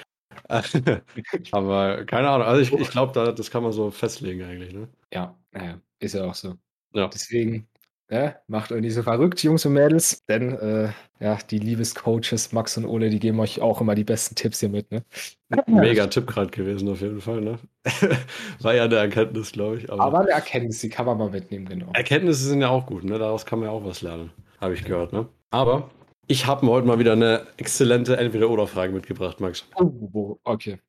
Aber 1.51 2.05
keine 2.05 2.29
Ahnung, 2.29 2.47
also 2.47 2.61
ich, 2.61 2.71
ich 2.71 2.89
glaube, 2.89 3.13
da, 3.13 3.31
das 3.31 3.51
kann 3.51 3.63
man 3.63 3.71
so 3.71 3.91
festlegen 3.91 4.43
eigentlich, 4.43 4.73
ne? 4.73 4.87
Ja, 5.13 5.35
ist 5.99 6.13
ja 6.13 6.25
auch 6.25 6.35
so. 6.35 6.57
Ja. 6.93 7.07
Deswegen, 7.07 7.67
ne, 8.09 8.35
macht 8.47 8.71
euch 8.71 8.81
nicht 8.81 8.93
so 8.93 9.03
verrückt, 9.03 9.43
Jungs 9.43 9.65
und 9.65 9.73
Mädels, 9.73 10.25
denn 10.25 10.53
äh, 10.57 10.89
ja, 11.19 11.37
die 11.49 11.59
Liebescoaches 11.59 12.51
Max 12.53 12.77
und 12.77 12.85
Ole, 12.85 13.09
die 13.09 13.19
geben 13.19 13.39
euch 13.39 13.61
auch 13.61 13.81
immer 13.81 13.95
die 13.95 14.03
besten 14.03 14.35
Tipps 14.35 14.59
hier 14.59 14.69
mit, 14.69 14.91
ne? 14.91 15.03
Mega 15.67 16.07
Tipp 16.07 16.27
gerade 16.27 16.51
gewesen, 16.51 16.89
auf 16.89 17.01
jeden 17.01 17.21
Fall, 17.21 17.41
ne? 17.41 17.59
War 18.61 18.75
ja 18.75 18.85
eine 18.85 18.95
Erkenntnis, 18.95 19.51
glaube 19.51 19.77
ich. 19.77 19.91
Aber, 19.91 20.03
Aber 20.03 20.19
eine 20.21 20.31
Erkenntnis, 20.31 20.79
die 20.79 20.89
kann 20.89 21.05
man 21.05 21.17
mal 21.17 21.29
mitnehmen, 21.29 21.65
genau. 21.65 21.91
Erkenntnisse 21.93 22.47
sind 22.47 22.61
ja 22.61 22.69
auch 22.69 22.85
gut, 22.85 23.03
ne? 23.03 23.17
Daraus 23.17 23.45
kann 23.45 23.59
man 23.59 23.69
ja 23.69 23.73
auch 23.73 23.85
was 23.85 24.01
lernen, 24.01 24.31
habe 24.61 24.73
ich 24.73 24.83
gehört, 24.83 25.13
ne? 25.13 25.27
Aber 25.49 25.89
ich 26.27 26.45
habe 26.45 26.65
mir 26.65 26.71
heute 26.73 26.87
mal 26.87 26.99
wieder 26.99 27.13
eine 27.13 27.47
exzellente 27.55 28.17
Entweder-Oder-Frage 28.17 28.91
mitgebracht, 28.91 29.39
Max. 29.39 29.65
Oh, 29.75 30.37
okay. 30.43 30.79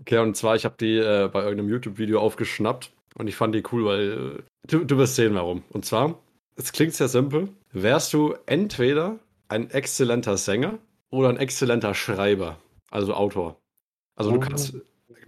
Okay, 0.00 0.18
und 0.18 0.36
zwar, 0.36 0.56
ich 0.56 0.64
habe 0.64 0.76
die 0.78 0.96
äh, 0.96 1.28
bei 1.32 1.40
irgendeinem 1.40 1.68
YouTube-Video 1.68 2.20
aufgeschnappt 2.20 2.92
und 3.18 3.26
ich 3.28 3.36
fand 3.36 3.54
die 3.54 3.62
cool, 3.72 3.84
weil 3.84 4.36
äh, 4.38 4.42
du, 4.68 4.84
du 4.84 4.96
wirst 4.98 5.16
sehen, 5.16 5.34
warum. 5.34 5.62
Und 5.70 5.84
zwar, 5.84 6.18
es 6.56 6.72
klingt 6.72 6.94
sehr 6.94 7.08
simpel. 7.08 7.48
Wärst 7.72 8.12
du 8.12 8.34
entweder 8.46 9.18
ein 9.48 9.70
exzellenter 9.70 10.36
Sänger 10.36 10.78
oder 11.10 11.28
ein 11.28 11.36
exzellenter 11.36 11.94
Schreiber, 11.94 12.58
also 12.90 13.14
Autor? 13.14 13.58
Also 14.16 14.30
du 14.30 14.36
Oh. 14.36 14.40
kannst, 14.40 14.74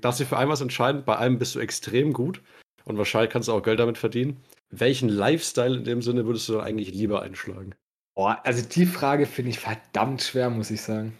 darfst 0.00 0.21
dich 0.21 0.28
für 0.28 0.37
ein 0.38 0.49
was 0.49 0.61
entscheiden, 0.61 1.05
bei 1.05 1.16
einem 1.16 1.38
bist 1.38 1.55
du 1.55 1.59
extrem 1.61 2.12
gut 2.12 2.40
und 2.85 2.99
wahrscheinlich 2.99 3.31
kannst 3.31 3.49
du 3.49 3.52
auch 3.52 3.62
Geld 3.62 3.81
damit 3.81 3.99
verdienen. 3.99 4.37
Welchen 4.71 5.09
Lifestyle 5.09 5.76
in 5.76 5.85
dem 5.85 6.02
Sinne 6.02 6.26
würdest 6.26 6.49
du 6.49 6.55
dann 6.55 6.62
eigentlich 6.62 6.93
lieber 6.93 7.23
einschlagen? 7.23 7.75
Boah, 8.14 8.40
also 8.45 8.66
die 8.66 8.87
Frage 8.87 9.26
finde 9.26 9.50
ich 9.50 9.59
verdammt 9.61 10.23
schwer, 10.23 10.50
muss 10.50 10.71
ich 10.71 10.81
sagen. 10.83 11.16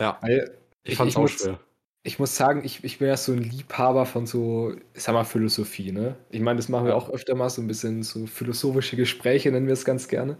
Ja, 0.00 0.18
Weil 0.22 0.58
ich 0.84 0.92
Ich- 0.92 0.96
fand's 0.98 1.12
ich 1.12 1.16
auch 1.16 1.22
muss- 1.22 1.32
schwer. 1.40 1.58
Ich 2.04 2.18
muss 2.18 2.36
sagen, 2.36 2.62
ich, 2.64 2.82
ich 2.82 2.98
bin 2.98 3.08
ja 3.08 3.16
so 3.16 3.32
ein 3.32 3.42
Liebhaber 3.42 4.06
von 4.06 4.26
so, 4.26 4.74
ich 4.94 5.02
sag 5.02 5.12
mal, 5.12 5.24
Philosophie, 5.24 5.92
ne? 5.92 6.16
Ich 6.30 6.40
meine, 6.40 6.56
das 6.56 6.68
machen 6.68 6.86
wir 6.86 6.96
auch 6.96 7.10
öfter 7.10 7.34
mal, 7.36 7.48
so 7.48 7.62
ein 7.62 7.68
bisschen 7.68 8.02
so 8.02 8.26
philosophische 8.26 8.96
Gespräche, 8.96 9.52
nennen 9.52 9.66
wir 9.66 9.74
es 9.74 9.84
ganz 9.84 10.08
gerne. 10.08 10.36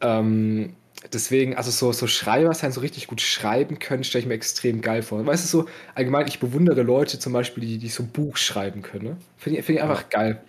Ähm, 0.00 0.76
deswegen, 1.12 1.56
also 1.56 1.70
so, 1.70 1.92
so 1.92 2.06
Schreiber 2.06 2.54
sein, 2.54 2.72
so 2.72 2.80
richtig 2.80 3.06
gut 3.06 3.20
schreiben 3.20 3.78
können, 3.78 4.04
stelle 4.04 4.22
ich 4.22 4.28
mir 4.28 4.34
extrem 4.34 4.80
geil 4.80 5.02
vor. 5.02 5.24
Weißt 5.26 5.44
du, 5.44 5.48
so 5.48 5.68
allgemein, 5.94 6.26
ich 6.26 6.40
bewundere 6.40 6.82
Leute 6.82 7.18
zum 7.18 7.34
Beispiel, 7.34 7.64
die, 7.64 7.78
die 7.78 7.88
so 7.88 8.04
ein 8.04 8.10
Buch 8.10 8.38
schreiben 8.38 8.80
können. 8.82 9.04
Ne? 9.04 9.16
Finde 9.36 9.58
ich, 9.58 9.66
find 9.66 9.78
ich 9.78 9.82
einfach 9.82 10.08
geil. 10.08 10.42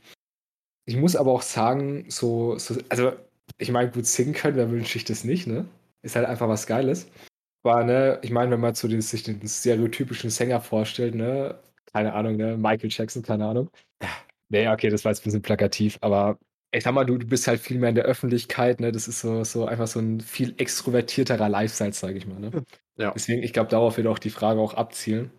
Ich 0.85 0.95
muss 0.95 1.15
aber 1.15 1.31
auch 1.31 1.41
sagen, 1.41 2.05
so, 2.09 2.57
so 2.57 2.75
also 2.89 3.11
ich 3.57 3.71
meine, 3.71 3.91
gut 3.91 4.05
singen 4.05 4.33
können, 4.33 4.57
wer 4.57 4.71
wünsche 4.71 4.97
ich 4.97 5.05
das 5.05 5.23
nicht, 5.23 5.47
ne? 5.47 5.65
Ist 6.01 6.15
halt 6.15 6.27
einfach 6.27 6.47
was 6.47 6.65
Geiles. 6.65 7.07
Aber, 7.63 7.83
ne, 7.83 8.19
ich 8.23 8.31
meine, 8.31 8.51
wenn 8.51 8.59
man 8.59 8.75
so 8.75 8.87
den, 8.87 9.01
sich 9.01 9.23
den 9.23 9.45
stereotypischen 9.47 10.29
Sänger 10.29 10.61
vorstellt, 10.61 11.15
ne, 11.15 11.59
keine 11.91 12.13
Ahnung, 12.13 12.37
ne, 12.37 12.57
Michael 12.57 12.89
Jackson, 12.91 13.23
keine 13.23 13.45
Ahnung. 13.45 13.69
Nee, 14.49 14.67
okay, 14.67 14.89
das 14.89 15.05
war 15.05 15.11
jetzt 15.11 15.21
ein 15.21 15.25
bisschen 15.25 15.41
plakativ, 15.41 15.97
aber 16.01 16.39
ich 16.71 16.83
sag 16.83 16.93
mal, 16.93 17.05
du, 17.05 17.17
du 17.17 17.25
bist 17.25 17.47
halt 17.47 17.59
viel 17.59 17.79
mehr 17.79 17.89
in 17.89 17.95
der 17.95 18.05
Öffentlichkeit, 18.05 18.79
ne? 18.79 18.91
Das 18.91 19.07
ist 19.07 19.21
so, 19.21 19.43
so 19.43 19.65
einfach 19.65 19.87
so 19.87 19.99
ein 19.99 20.21
viel 20.21 20.53
extrovertierterer 20.57 21.49
Lifestyle, 21.49 21.93
sage 21.93 22.17
ich 22.17 22.27
mal, 22.27 22.39
ne? 22.39 22.63
Ja. 22.97 23.11
Deswegen, 23.11 23.41
ich 23.41 23.53
glaube, 23.53 23.69
darauf 23.69 23.97
wird 23.97 24.07
auch 24.07 24.19
die 24.19 24.29
Frage 24.29 24.59
auch 24.59 24.75
abzielen. 24.75 25.31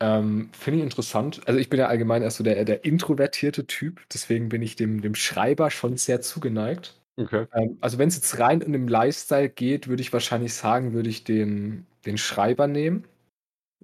Ähm, 0.00 0.50
Finde 0.52 0.78
ich 0.78 0.84
interessant. 0.84 1.40
Also 1.46 1.60
ich 1.60 1.68
bin 1.70 1.78
ja 1.78 1.86
allgemein 1.86 2.22
erst 2.22 2.38
so 2.38 2.44
der, 2.44 2.64
der 2.64 2.84
introvertierte 2.84 3.66
Typ, 3.66 4.00
deswegen 4.12 4.48
bin 4.48 4.62
ich 4.62 4.76
dem, 4.76 5.00
dem 5.00 5.14
Schreiber 5.14 5.70
schon 5.70 5.96
sehr 5.96 6.20
zugeneigt. 6.20 6.97
Okay. 7.18 7.46
Ähm, 7.52 7.78
also 7.80 7.98
wenn 7.98 8.08
es 8.08 8.16
jetzt 8.16 8.38
rein 8.38 8.60
in 8.60 8.72
dem 8.72 8.86
Lifestyle 8.86 9.48
geht, 9.48 9.88
würde 9.88 10.02
ich 10.02 10.12
wahrscheinlich 10.12 10.54
sagen, 10.54 10.92
würde 10.92 11.10
ich 11.10 11.24
den, 11.24 11.86
den 12.06 12.16
Schreiber 12.16 12.66
nehmen. 12.66 13.04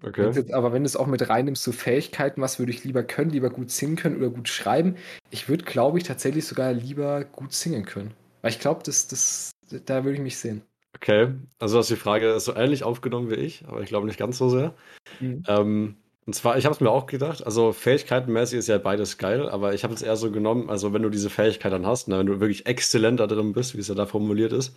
Okay. 0.02 0.30
Jetzt, 0.30 0.52
aber 0.52 0.72
wenn 0.72 0.82
du 0.82 0.86
es 0.86 0.96
auch 0.96 1.06
mit 1.06 1.28
reinnimmst, 1.28 1.62
so 1.62 1.72
Fähigkeiten, 1.72 2.40
was 2.40 2.58
würde 2.58 2.70
ich 2.70 2.84
lieber 2.84 3.02
können, 3.02 3.30
lieber 3.30 3.50
gut 3.50 3.70
singen 3.70 3.96
können 3.96 4.16
oder 4.16 4.30
gut 4.30 4.48
schreiben, 4.48 4.96
ich 5.30 5.48
würde, 5.48 5.64
glaube 5.64 5.98
ich, 5.98 6.04
tatsächlich 6.04 6.46
sogar 6.46 6.72
lieber 6.72 7.24
gut 7.24 7.52
singen 7.52 7.84
können. 7.84 8.12
Weil 8.42 8.50
ich 8.50 8.60
glaube, 8.60 8.82
das, 8.84 9.08
das, 9.08 9.50
da 9.86 10.04
würde 10.04 10.16
ich 10.16 10.22
mich 10.22 10.36
sehen. 10.36 10.62
Okay. 10.94 11.32
Also 11.58 11.78
hast 11.78 11.90
die 11.90 11.96
Frage 11.96 12.38
so 12.38 12.54
ähnlich 12.54 12.84
aufgenommen 12.84 13.30
wie 13.30 13.34
ich, 13.34 13.64
aber 13.66 13.80
ich 13.80 13.88
glaube 13.88 14.06
nicht 14.06 14.18
ganz 14.18 14.38
so 14.38 14.48
sehr. 14.48 14.74
Mhm. 15.20 15.42
Ähm, 15.48 15.96
und 16.26 16.34
zwar, 16.34 16.56
ich 16.56 16.64
habe 16.64 16.74
es 16.74 16.80
mir 16.80 16.90
auch 16.90 17.06
gedacht, 17.06 17.44
also 17.44 17.72
fähigkeitenmäßig 17.72 18.58
ist 18.58 18.68
ja 18.68 18.78
beides 18.78 19.18
geil, 19.18 19.48
aber 19.48 19.74
ich 19.74 19.84
habe 19.84 19.92
es 19.94 20.02
eher 20.02 20.16
so 20.16 20.30
genommen, 20.30 20.70
also 20.70 20.92
wenn 20.92 21.02
du 21.02 21.10
diese 21.10 21.30
Fähigkeit 21.30 21.72
dann 21.72 21.86
hast, 21.86 22.08
ne, 22.08 22.18
wenn 22.18 22.26
du 22.26 22.40
wirklich 22.40 22.66
exzellent 22.66 23.20
da 23.20 23.26
drin 23.26 23.52
bist, 23.52 23.74
wie 23.74 23.80
es 23.80 23.88
ja 23.88 23.94
da 23.94 24.06
formuliert 24.06 24.52
ist, 24.52 24.76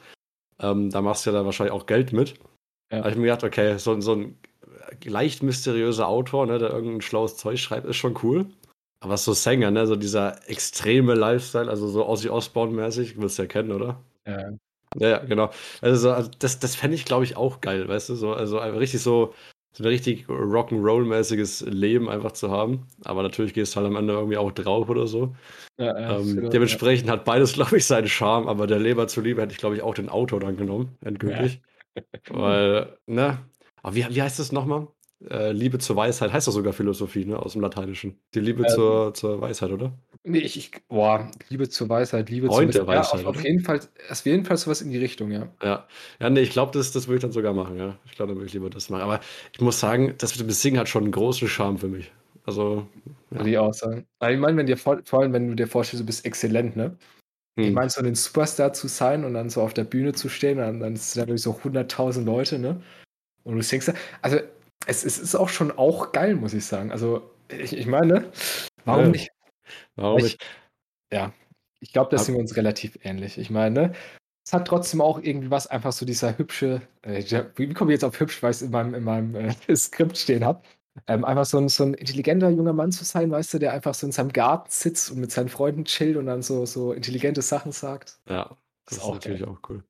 ähm, 0.60 0.90
da 0.90 1.02
machst 1.02 1.26
du 1.26 1.30
ja 1.30 1.38
da 1.38 1.46
wahrscheinlich 1.46 1.74
auch 1.74 1.86
Geld 1.86 2.12
mit. 2.12 2.36
Ja. 2.92 3.00
Habe 3.00 3.12
ich 3.12 3.16
mir 3.16 3.24
gedacht, 3.24 3.44
okay, 3.44 3.78
so, 3.78 4.00
so 4.02 4.14
ein 4.14 4.38
leicht 5.04 5.44
mysteriöser 5.44 6.08
Autor, 6.08 6.46
ne, 6.46 6.60
der 6.60 6.72
irgendein 6.72 7.02
schlaues 7.02 7.38
Zeug 7.38 7.60
schreibt, 7.60 7.88
ist 7.88 7.98
schon 7.98 8.18
cool. 8.24 8.48
Aber 9.00 9.18
so 9.18 9.34
Sänger, 9.34 9.72
ne, 9.72 9.88
so 9.88 9.96
dieser 9.96 10.50
extreme 10.50 11.14
Lifestyle, 11.14 11.70
also 11.70 11.88
so 11.88 12.08
Ozzy 12.08 12.30
Osbourne-mäßig, 12.30 13.18
willst 13.18 13.38
du 13.38 13.44
ja 13.44 13.48
kennen, 13.48 13.72
oder? 13.72 14.02
Ja. 14.26 14.50
Ja, 14.96 15.20
genau. 15.20 15.52
Also, 15.82 15.98
so, 15.98 16.12
also 16.12 16.32
das, 16.40 16.60
das 16.60 16.76
fände 16.76 16.96
ich, 16.96 17.06
glaube 17.06 17.24
ich, 17.24 17.38
auch 17.38 17.62
geil, 17.62 17.88
weißt 17.88 18.10
du? 18.10 18.16
So, 18.16 18.34
also 18.34 18.60
einfach 18.60 18.80
richtig 18.80 19.02
so, 19.02 19.34
so 19.74 19.84
ein 19.84 19.88
richtig 19.88 20.28
Rock'n'Roll-mäßiges 20.28 21.66
Leben 21.70 22.10
einfach 22.10 22.32
zu 22.32 22.50
haben. 22.52 22.88
Aber 23.04 23.24
natürlich 23.24 23.54
gehst 23.54 23.76
du 23.76 23.78
halt 23.78 23.88
am 23.88 23.96
Ende 23.96 24.14
irgendwie 24.14 24.38
auch 24.38 24.52
drauf 24.52 24.90
oder 24.90 25.08
so. 25.08 25.36
Ja, 25.78 26.00
ja, 26.00 26.20
ähm, 26.20 26.36
genau, 26.36 26.50
dementsprechend 26.50 27.10
hat 27.10 27.26
beides, 27.26 27.54
glaube 27.54 27.78
ich, 27.78 27.86
seinen 27.86 28.08
Charme, 28.08 28.48
aber 28.48 28.66
der 28.68 28.80
Leber 28.80 29.08
zuliebe 29.08 29.42
hätte 29.42 29.54
ich, 29.54 29.60
glaube 29.60 29.76
ich, 29.76 29.82
auch 29.84 29.94
den 29.94 30.10
Autor 30.10 30.40
dann 30.40 30.58
genommen, 30.58 30.98
endgültig. 31.02 31.62
Weil, 32.30 32.98
ne? 33.06 33.40
Aber 33.84 33.96
wie, 33.96 34.06
wie 34.10 34.22
heißt 34.22 34.40
das 34.40 34.52
nochmal? 34.52 34.88
Äh, 35.30 35.52
Liebe 35.52 35.80
zur 35.80 35.96
Weisheit 35.96 36.32
heißt 36.32 36.48
das 36.48 36.54
sogar 36.54 36.74
Philosophie, 36.74 37.26
ne? 37.26 37.38
Aus 37.40 37.54
dem 37.54 37.62
Lateinischen. 37.62 38.20
Die 38.34 38.40
Liebe 38.40 38.64
Ähm, 38.64 38.70
zur, 38.70 39.14
zur 39.14 39.42
Weisheit, 39.42 39.72
oder? 39.72 39.98
Nee, 40.28 40.40
ich, 40.40 40.58
ich, 40.58 40.72
boah, 40.90 41.32
Liebe 41.50 41.70
zur 41.70 41.88
Weisheit, 41.90 42.30
Liebe 42.30 42.48
Freund 42.48 42.74
zur 42.74 42.86
Ja, 42.88 42.88
Weisheit, 42.88 43.26
auf, 43.26 43.26
auf 43.28 43.38
oder? 43.38 43.48
jeden 43.48 43.64
Fall, 43.64 43.80
auf 44.10 44.26
jeden 44.26 44.46
Fall 44.46 44.58
sowas 44.58 44.82
in 44.82 44.92
die 44.92 44.98
Richtung, 44.98 45.32
ja. 45.32 45.48
Ja, 45.64 45.88
ja, 46.20 46.30
nee, 46.30 46.42
ich 46.42 46.52
glaube, 46.52 46.72
das, 46.78 46.92
das 46.92 47.08
würde 47.08 47.18
ich 47.18 47.22
dann 47.24 47.32
sogar 47.32 47.54
machen, 47.54 47.78
ja. 47.78 47.98
Ich 48.06 48.12
glaube, 48.12 48.30
dann 48.30 48.38
würde 48.38 48.48
ich 48.48 48.54
lieber 48.54 48.70
das 48.70 48.90
machen. 48.90 49.02
Aber 49.02 49.22
ich 49.54 49.60
muss 49.62 49.80
sagen, 49.80 50.14
das 50.18 50.38
mit 50.38 50.48
dem 50.48 50.52
Singen 50.52 50.80
hat 50.80 50.88
schon 50.90 51.04
einen 51.04 51.12
großen 51.12 51.48
Charme 51.48 51.78
für 51.80 51.88
mich. 51.88 52.12
Also, 52.46 52.88
ja. 53.32 53.38
Würde 53.38 53.50
ich 53.50 53.58
auch 53.58 53.74
sagen. 53.74 54.06
Aber 54.20 54.32
ich 54.32 54.40
meine, 54.40 54.58
wenn 54.58 54.68
dir 54.68 54.78
vor, 54.78 55.00
vor 55.04 55.22
allem, 55.22 55.34
wenn 55.34 55.48
du 55.48 55.56
dir 55.56 55.68
vorstellst, 55.68 56.02
du 56.02 56.06
bist 56.06 56.26
exzellent, 56.26 56.76
ne? 56.76 56.96
Ich 57.60 57.68
hm, 57.68 57.74
meine, 57.74 57.90
so 57.90 58.02
ein 58.02 58.16
Superstar 58.16 58.74
zu 58.74 58.88
sein 58.88 59.26
und 59.26 59.34
dann 59.34 59.50
so 59.50 59.62
auf 59.62 59.74
der 59.74 59.84
Bühne 59.86 60.14
zu 60.14 60.30
stehen, 60.30 60.60
dann, 60.60 60.80
dann 60.80 60.96
sind 60.96 61.24
da 61.24 61.28
wirklich 61.28 61.42
so 61.42 61.54
100.000 61.54 62.26
Leute, 62.26 62.60
ne? 62.60 62.82
Und 63.44 63.56
du 63.56 63.64
singst 63.64 63.88
da. 63.90 63.94
Also, 64.22 64.40
es, 64.88 65.06
es 65.06 65.20
ist 65.20 65.36
auch 65.36 65.50
schon 65.50 65.72
auch 65.72 66.12
geil, 66.12 66.36
muss 66.36 66.54
ich 66.54 66.66
sagen. 66.66 66.92
Also, 66.92 67.32
ich, 67.50 67.76
ich 67.76 67.88
meine, 67.88 68.32
warum 68.86 69.06
Ja. 69.06 69.12
nicht? 69.12 69.32
Warum 69.96 70.26
ich-? 70.26 70.38
Ja, 71.12 71.34
ich 71.80 71.94
glaube, 71.94 72.10
da 72.12 72.18
sind 72.18 72.36
wir 72.36 72.42
uns 72.42 72.56
relativ 72.56 72.98
ähnlich. 73.04 73.38
Ich 73.38 73.50
meine, 73.50 73.94
es 74.46 74.54
hat 74.54 74.68
trotzdem 74.68 75.02
auch 75.02 75.20
irgendwie 75.22 75.52
was, 75.52 75.68
einfach 75.68 75.92
so 75.92 76.06
dieser 76.06 76.38
hübsche, 76.38 76.82
äh, 77.02 77.24
wie 77.56 77.74
komme 77.74 77.92
ich 77.92 77.96
jetzt 77.96 78.06
auf 78.06 78.20
hübsch, 78.20 78.42
weil 78.42 78.52
ich 78.52 78.58
es 78.58 78.62
in 78.64 78.72
meinem, 78.72 78.94
in 78.94 79.04
meinem 79.04 79.36
äh, 79.36 79.54
Skript 79.76 80.18
stehen 80.18 80.46
habe. 80.46 80.62
Ähm, 81.06 81.26
einfach 81.26 81.46
so 81.46 81.60
ein, 81.60 81.70
so 81.70 81.84
ein 81.84 81.94
intelligenter 81.94 82.50
junger 82.50 82.74
Mann 82.74 82.92
zu 82.92 83.04
sein, 83.04 83.30
weißt 83.30 83.54
du, 83.54 83.60
der 83.60 83.74
einfach 83.74 83.94
so 83.94 84.08
in 84.08 84.12
seinem 84.12 84.34
Garten 84.34 84.70
sitzt 84.72 85.12
und 85.12 85.20
mit 85.20 85.32
seinen 85.32 85.50
Freunden 85.50 85.86
chillt 85.86 86.18
und 86.18 86.26
dann 86.26 86.42
so, 86.42 86.66
so 86.66 86.94
intelligente 86.94 87.42
Sachen 87.42 87.72
sagt. 87.72 88.20
Ja, 88.30 88.58
das 88.86 88.98
ist 88.98 89.04
ist 89.04 89.04
auch 89.04 89.14
natürlich 89.16 89.42
geil. 89.42 89.50
auch 89.50 89.60
cool. 89.70 89.84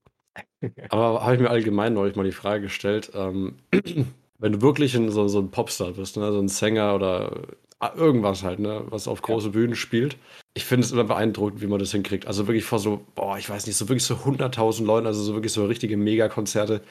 Aber 0.89 1.23
habe 1.23 1.35
ich 1.35 1.41
mir 1.41 1.49
allgemein 1.49 1.93
neulich 1.93 2.15
mal 2.15 2.23
die 2.23 2.31
Frage 2.31 2.63
gestellt, 2.63 3.11
ähm, 3.13 3.57
wenn 4.39 4.51
du 4.51 4.61
wirklich 4.61 4.95
ein, 4.95 5.11
so, 5.11 5.27
so 5.27 5.39
ein 5.39 5.51
Popstar 5.51 5.93
bist, 5.93 6.17
ne, 6.17 6.31
so 6.31 6.39
ein 6.39 6.47
Sänger 6.49 6.95
oder 6.95 7.47
irgendwas 7.95 8.43
halt, 8.43 8.59
ne, 8.59 8.83
was 8.89 9.07
auf 9.07 9.21
große 9.21 9.51
Bühnen 9.51 9.75
spielt, 9.75 10.17
ich 10.55 10.65
finde 10.65 10.85
es 10.85 10.91
immer 10.91 11.03
beeindruckend, 11.03 11.61
wie 11.61 11.67
man 11.67 11.79
das 11.79 11.91
hinkriegt. 11.91 12.25
Also 12.27 12.47
wirklich 12.47 12.65
vor 12.65 12.79
so, 12.79 13.05
boah, 13.15 13.37
ich 13.37 13.49
weiß 13.49 13.67
nicht, 13.67 13.75
so 13.77 13.87
wirklich 13.89 14.03
so 14.03 14.15
100.000 14.15 14.85
Leuten, 14.85 15.07
also 15.07 15.21
so 15.21 15.33
wirklich 15.33 15.53
so 15.53 15.65
richtige 15.65 15.97
Megakonzerte. 15.97 16.81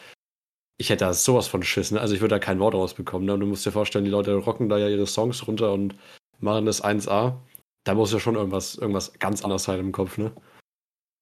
Ich 0.78 0.90
hätte 0.90 1.04
da 1.06 1.14
sowas 1.14 1.48
von 1.48 1.62
Schiss, 1.62 1.90
ne? 1.90 2.00
Also 2.00 2.14
ich 2.14 2.20
würde 2.20 2.34
da 2.34 2.38
kein 2.38 2.60
Wort 2.60 2.74
rausbekommen. 2.74 3.26
Ne? 3.26 3.34
Und 3.34 3.40
du 3.40 3.46
musst 3.46 3.66
dir 3.66 3.72
vorstellen, 3.72 4.04
die 4.04 4.10
Leute 4.10 4.34
rocken 4.34 4.68
da 4.68 4.78
ja 4.78 4.88
ihre 4.88 5.06
Songs 5.06 5.46
runter 5.48 5.72
und 5.72 5.96
machen 6.38 6.66
das 6.66 6.84
1A. 6.84 7.38
da 7.84 7.94
muss 7.94 8.12
ja 8.12 8.20
schon 8.20 8.36
irgendwas, 8.36 8.76
irgendwas 8.76 9.12
ganz 9.18 9.42
anderes 9.42 9.64
sein 9.64 9.80
im 9.80 9.92
Kopf, 9.92 10.18
ne? 10.18 10.32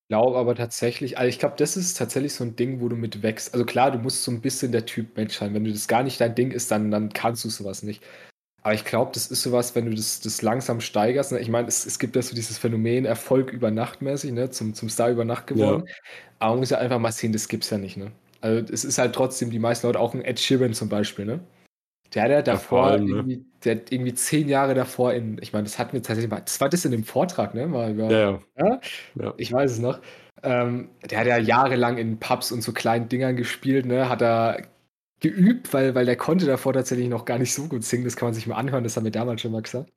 Ich 0.07 0.09
glaube 0.09 0.37
aber 0.37 0.55
tatsächlich, 0.55 1.17
also 1.17 1.29
ich 1.29 1.39
glaube, 1.39 1.55
das 1.57 1.79
ist 1.79 1.97
tatsächlich 1.97 2.35
so 2.35 2.45
ein 2.45 2.57
Ding, 2.57 2.81
wo 2.81 2.89
du 2.89 2.97
mit 2.97 3.23
wächst. 3.23 3.55
Also 3.55 3.65
klar, 3.65 3.91
du 3.91 3.99
musst 3.99 4.23
so 4.23 4.31
ein 4.31 4.43
bisschen 4.43 4.71
der 4.71 4.85
Typ 4.85 5.17
Mensch 5.17 5.39
sein. 5.39 5.55
Wenn 5.55 5.65
du 5.65 5.73
das 5.73 5.89
gar 5.89 6.03
nicht 6.03 6.21
dein 6.21 6.35
Ding 6.35 6.51
ist, 6.51 6.71
dann, 6.71 6.91
dann 6.91 7.11
kannst 7.15 7.43
du 7.45 7.49
sowas 7.49 7.83
nicht. 7.83 8.03
Aber 8.65 8.73
ich 8.73 8.87
glaube, 8.87 9.11
das 9.13 9.27
ist 9.27 9.43
sowas, 9.43 9.75
wenn 9.75 9.85
du 9.85 9.95
das, 9.95 10.21
das 10.21 10.41
langsam 10.41 10.81
steigerst. 10.81 11.33
Ne? 11.33 11.39
Ich 11.39 11.51
meine, 11.51 11.69
es, 11.69 11.85
es 11.85 11.99
gibt 11.99 12.17
ja 12.17 12.23
so 12.23 12.35
dieses 12.35 12.57
Phänomen 12.57 13.05
Erfolg 13.05 13.53
über 13.53 13.71
Nacht 13.71 14.01
mäßig, 14.01 14.33
ne? 14.33 14.49
zum, 14.49 14.73
zum 14.73 14.89
Star 14.89 15.11
über 15.11 15.27
Nacht 15.27 15.47
geworden. 15.47 15.85
Ja. 15.87 15.95
Aber 16.39 16.53
man 16.53 16.61
muss 16.61 16.71
ja 16.71 16.79
einfach 16.79 16.99
mal 16.99 17.13
sehen, 17.13 17.33
das 17.33 17.49
gibt 17.49 17.65
es 17.65 17.71
ja 17.71 17.77
nicht. 17.77 17.99
Ne? 17.99 18.11
Also 18.41 18.73
es 18.73 18.87
ist 18.87 18.97
halt 18.97 19.15
trotzdem 19.15 19.51
die 19.51 19.59
meisten 19.59 19.87
Leute, 19.87 20.01
auch 20.01 20.15
ein 20.15 20.25
Ed 20.25 20.41
Sheeran 20.41 20.73
zum 20.73 20.89
Beispiel, 20.89 21.27
ne? 21.27 21.41
Der 22.15 22.23
hat 22.23 22.31
ja 22.31 22.43
davor, 22.43 22.87
allem, 22.87 23.05
ne? 23.05 23.11
irgendwie, 23.17 23.45
der 23.65 23.75
hat 23.75 23.93
irgendwie 23.93 24.15
zehn 24.15 24.49
Jahre 24.49 24.75
davor 24.75 25.13
in, 25.13 25.39
ich 25.43 25.53
meine, 25.53 25.65
das 25.65 25.79
hatten 25.79 25.93
wir 25.93 26.03
tatsächlich 26.03 26.31
mal, 26.31 26.41
das 26.41 26.61
war 26.61 26.69
das 26.69 26.85
in 26.85 26.93
dem 26.93 27.05
Vortrag, 27.05 27.55
ne? 27.55 27.67
Mal 27.67 27.93
über, 27.93 28.11
ja, 28.11 28.41
ja. 28.59 28.81
ja, 29.21 29.35
Ich 29.37 29.53
weiß 29.53 29.73
es 29.73 29.79
noch. 29.79 30.01
Ähm, 30.43 30.91
der 31.11 31.21
hat 31.21 31.27
ja 31.27 31.39
jahrelang 31.39 31.99
in 31.99 32.19
Pubs 32.19 32.53
und 32.53 32.63
so 32.63 32.73
kleinen 32.73 33.09
Dingern 33.09 33.37
gespielt, 33.37 33.85
ne? 33.85 34.09
Hat 34.09 34.23
er 34.23 34.69
geübt, 35.21 35.73
weil, 35.73 35.95
weil 35.95 36.07
der 36.07 36.17
konnte 36.17 36.47
davor 36.47 36.73
tatsächlich 36.73 37.09
noch 37.09 37.25
gar 37.25 37.39
nicht 37.39 37.55
so 37.55 37.67
gut 37.69 37.85
singen. 37.85 38.05
Das 38.05 38.17
kann 38.17 38.27
man 38.27 38.35
sich 38.35 38.47
mal 38.47 38.57
anhören, 38.57 38.85
das 38.85 38.97
haben 38.97 39.05
wir 39.05 39.11
damals 39.11 39.41
schon 39.41 39.53
mal 39.53 39.63
gesagt. 39.63 39.93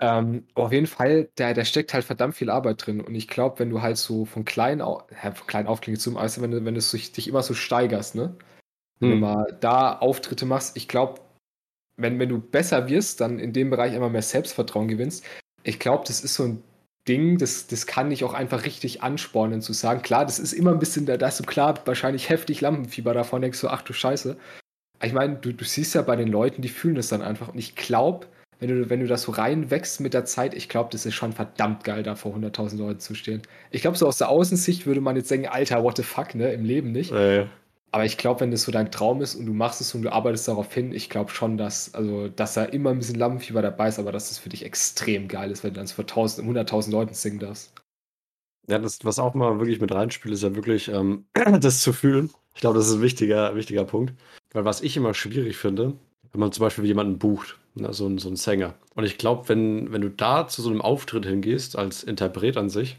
Ähm, 0.00 0.48
auf 0.54 0.72
jeden 0.72 0.88
Fall, 0.88 1.30
da, 1.36 1.54
da 1.54 1.64
steckt 1.64 1.94
halt 1.94 2.04
verdammt 2.04 2.34
viel 2.34 2.50
Arbeit 2.50 2.84
drin. 2.84 3.00
Und 3.00 3.14
ich 3.14 3.28
glaube, 3.28 3.60
wenn 3.60 3.70
du 3.70 3.82
halt 3.82 3.96
so 3.96 4.24
von 4.24 4.44
klein 4.44 4.80
auf, 4.80 5.04
ja, 5.22 5.30
von 5.30 5.46
klein 5.46 5.66
auf 5.68 5.80
klingt 5.80 6.00
zum, 6.00 6.16
also 6.16 6.42
wenn 6.42 6.50
du, 6.50 6.64
wenn 6.64 6.74
du 6.74 6.80
dich 6.80 7.28
immer 7.28 7.42
so 7.42 7.54
steigerst, 7.54 8.16
ne? 8.16 8.36
Wenn 8.98 9.12
hm. 9.12 9.20
du 9.20 9.26
mal 9.26 9.58
da 9.60 9.98
Auftritte 9.98 10.44
machst, 10.44 10.76
ich 10.76 10.88
glaube, 10.88 11.20
wenn, 11.96 12.18
wenn 12.18 12.28
du 12.28 12.40
besser 12.40 12.88
wirst, 12.88 13.20
dann 13.20 13.38
in 13.38 13.52
dem 13.52 13.70
Bereich 13.70 13.94
immer 13.94 14.08
mehr 14.08 14.22
Selbstvertrauen 14.22 14.88
gewinnst. 14.88 15.24
Ich 15.62 15.78
glaube, 15.78 16.04
das 16.06 16.24
ist 16.24 16.34
so 16.34 16.44
ein 16.44 16.62
Ding, 17.08 17.38
das, 17.38 17.66
das 17.66 17.86
kann 17.86 18.10
dich 18.10 18.22
auch 18.24 18.34
einfach 18.34 18.64
richtig 18.64 19.02
anspornen 19.02 19.60
zu 19.60 19.72
sagen, 19.72 20.02
klar, 20.02 20.24
das 20.24 20.38
ist 20.38 20.52
immer 20.52 20.70
ein 20.70 20.78
bisschen, 20.78 21.04
da, 21.06 21.16
da 21.16 21.26
hast 21.26 21.40
du 21.40 21.44
klar 21.44 21.74
wahrscheinlich 21.84 22.28
heftig 22.28 22.60
Lampenfieber 22.60 23.12
davon, 23.12 23.42
denkst 23.42 23.60
du, 23.60 23.68
ach 23.68 23.82
du 23.82 23.92
Scheiße. 23.92 24.36
Ich 25.02 25.12
meine, 25.12 25.36
du, 25.36 25.52
du 25.52 25.64
siehst 25.64 25.94
ja 25.94 26.02
bei 26.02 26.14
den 26.14 26.28
Leuten, 26.28 26.62
die 26.62 26.68
fühlen 26.68 26.94
das 26.94 27.08
dann 27.08 27.22
einfach. 27.22 27.48
Und 27.48 27.58
ich 27.58 27.74
glaube, 27.74 28.28
wenn 28.60 28.68
du, 28.68 28.88
wenn 28.88 29.00
du 29.00 29.08
das 29.08 29.22
so 29.22 29.32
reinwächst 29.32 30.00
mit 30.00 30.14
der 30.14 30.24
Zeit, 30.24 30.54
ich 30.54 30.68
glaube, 30.68 30.90
das 30.92 31.04
ist 31.04 31.14
schon 31.14 31.32
verdammt 31.32 31.82
geil, 31.82 32.04
da 32.04 32.14
vor 32.14 32.36
100.000 32.36 32.78
Leuten 32.78 33.00
zu 33.00 33.16
stehen. 33.16 33.42
Ich 33.72 33.82
glaube, 33.82 33.98
so 33.98 34.06
aus 34.06 34.18
der 34.18 34.28
Außensicht 34.28 34.86
würde 34.86 35.00
man 35.00 35.16
jetzt 35.16 35.28
denken, 35.28 35.48
Alter, 35.48 35.82
what 35.82 35.96
the 35.96 36.04
fuck, 36.04 36.36
ne, 36.36 36.52
im 36.52 36.64
Leben 36.64 36.92
nicht. 36.92 37.10
Ja, 37.10 37.48
Aber 37.94 38.06
ich 38.06 38.16
glaube, 38.16 38.40
wenn 38.40 38.50
das 38.50 38.62
so 38.62 38.72
dein 38.72 38.90
Traum 38.90 39.20
ist 39.20 39.34
und 39.34 39.44
du 39.44 39.52
machst 39.52 39.82
es 39.82 39.94
und 39.94 40.02
du 40.02 40.10
arbeitest 40.10 40.48
darauf 40.48 40.72
hin, 40.72 40.92
ich 40.92 41.10
glaube 41.10 41.30
schon, 41.30 41.58
dass, 41.58 41.94
also, 41.94 42.28
dass 42.28 42.54
da 42.54 42.64
immer 42.64 42.90
ein 42.90 42.98
bisschen 42.98 43.18
Lampenfieber 43.18 43.60
dabei 43.60 43.88
ist, 43.88 43.98
aber 43.98 44.12
dass 44.12 44.30
das 44.30 44.38
für 44.38 44.48
dich 44.48 44.64
extrem 44.64 45.28
geil 45.28 45.50
ist, 45.50 45.62
wenn 45.62 45.74
du 45.74 45.80
dann 45.80 45.86
so 45.86 45.94
vor 45.96 46.04
100.000 46.06 46.90
Leuten 46.90 47.12
singen 47.12 47.38
darfst. 47.38 47.74
Ja, 48.66 48.78
das, 48.78 49.04
was 49.04 49.18
auch 49.18 49.34
mal 49.34 49.58
wirklich 49.58 49.80
mit 49.80 49.92
reinspielt, 49.92 50.32
ist 50.32 50.42
ja 50.42 50.54
wirklich, 50.54 50.88
ähm, 50.88 51.26
das 51.60 51.82
zu 51.82 51.92
fühlen. 51.92 52.30
Ich 52.54 52.62
glaube, 52.62 52.78
das 52.78 52.88
ist 52.88 52.94
ein 52.94 53.02
wichtiger, 53.02 53.54
wichtiger 53.56 53.84
Punkt. 53.84 54.14
Weil 54.52 54.64
was 54.64 54.80
ich 54.80 54.96
immer 54.96 55.12
schwierig 55.12 55.58
finde, 55.58 55.92
wenn 56.32 56.40
man 56.40 56.52
zum 56.52 56.62
Beispiel 56.62 56.86
jemanden 56.86 57.18
bucht, 57.18 57.58
ne, 57.74 57.92
so, 57.92 58.18
so 58.18 58.28
ein 58.30 58.36
Sänger. 58.36 58.74
Und 58.94 59.04
ich 59.04 59.18
glaube, 59.18 59.50
wenn, 59.50 59.92
wenn 59.92 60.00
du 60.00 60.08
da 60.08 60.48
zu 60.48 60.62
so 60.62 60.70
einem 60.70 60.80
Auftritt 60.80 61.26
hingehst, 61.26 61.76
als 61.76 62.04
Interpret 62.04 62.56
an 62.56 62.70
sich, 62.70 62.98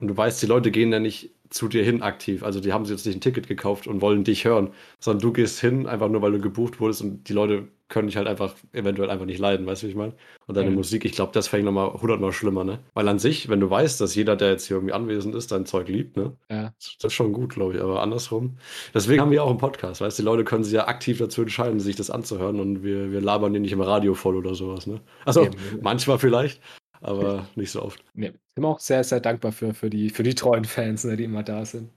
und 0.00 0.08
du 0.08 0.16
weißt, 0.16 0.40
die 0.40 0.46
Leute 0.46 0.70
gehen 0.70 0.92
ja 0.92 1.00
nicht 1.00 1.30
zu 1.50 1.68
dir 1.68 1.84
hin 1.84 2.02
aktiv. 2.02 2.42
Also 2.42 2.60
die 2.60 2.72
haben 2.72 2.84
sich 2.84 2.96
jetzt 2.96 3.06
nicht 3.06 3.16
ein 3.16 3.20
Ticket 3.20 3.48
gekauft 3.48 3.86
und 3.86 4.00
wollen 4.00 4.24
dich 4.24 4.44
hören, 4.44 4.70
sondern 5.00 5.22
du 5.22 5.32
gehst 5.32 5.60
hin, 5.60 5.86
einfach 5.86 6.08
nur 6.08 6.22
weil 6.22 6.32
du 6.32 6.40
gebucht 6.40 6.80
wurdest 6.80 7.02
und 7.02 7.28
die 7.28 7.32
Leute 7.32 7.68
können 7.88 8.08
dich 8.08 8.16
halt 8.16 8.28
einfach 8.28 8.54
eventuell 8.72 9.08
einfach 9.08 9.24
nicht 9.24 9.38
leiden, 9.38 9.66
weißt 9.66 9.82
du, 9.82 9.86
wie 9.86 9.90
ich 9.90 9.96
meine? 9.96 10.12
Und 10.46 10.56
deine 10.56 10.70
mhm. 10.70 10.76
Musik, 10.76 11.04
ich 11.06 11.12
glaube, 11.12 11.32
das 11.32 11.48
fängt 11.48 11.64
nochmal 11.64 11.90
hundertmal 11.92 12.32
schlimmer, 12.32 12.62
ne? 12.62 12.80
Weil 12.92 13.08
an 13.08 13.18
sich, 13.18 13.48
wenn 13.48 13.60
du 13.60 13.70
weißt, 13.70 14.00
dass 14.00 14.14
jeder, 14.14 14.36
der 14.36 14.50
jetzt 14.50 14.66
hier 14.66 14.76
irgendwie 14.76 14.92
anwesend 14.92 15.34
ist, 15.34 15.52
dein 15.52 15.64
Zeug 15.64 15.88
liebt, 15.88 16.16
ne? 16.16 16.36
Ja. 16.50 16.74
Das 16.78 16.98
ist 17.02 17.12
schon 17.14 17.32
gut, 17.32 17.54
glaube 17.54 17.74
ich, 17.74 17.80
aber 17.80 18.02
andersrum. 18.02 18.58
Deswegen 18.92 19.22
haben 19.22 19.30
wir 19.30 19.42
auch 19.42 19.48
einen 19.48 19.58
Podcast, 19.58 20.02
weißt 20.02 20.18
du, 20.18 20.22
die 20.22 20.26
Leute 20.26 20.44
können 20.44 20.64
sich 20.64 20.74
ja 20.74 20.86
aktiv 20.86 21.18
dazu 21.18 21.40
entscheiden, 21.40 21.80
sich 21.80 21.96
das 21.96 22.10
anzuhören 22.10 22.60
und 22.60 22.82
wir, 22.82 23.10
wir 23.10 23.22
labern 23.22 23.54
die 23.54 23.60
nicht 23.60 23.72
im 23.72 23.80
Radio 23.80 24.12
voll 24.12 24.36
oder 24.36 24.54
sowas, 24.54 24.86
ne? 24.86 25.00
Also, 25.24 25.44
ja, 25.44 25.50
manchmal 25.80 26.18
vielleicht, 26.18 26.60
aber 27.00 27.46
nicht 27.54 27.70
so 27.70 27.82
oft. 27.82 28.02
Nee. 28.14 28.32
Sind 28.54 28.64
wir 28.64 28.68
auch 28.68 28.80
sehr, 28.80 29.04
sehr 29.04 29.20
dankbar 29.20 29.52
für, 29.52 29.74
für, 29.74 29.90
die, 29.90 30.10
für 30.10 30.22
die 30.22 30.34
treuen 30.34 30.64
Fans, 30.64 31.04
ne, 31.04 31.16
die 31.16 31.24
immer 31.24 31.42
da 31.42 31.64
sind. 31.64 31.90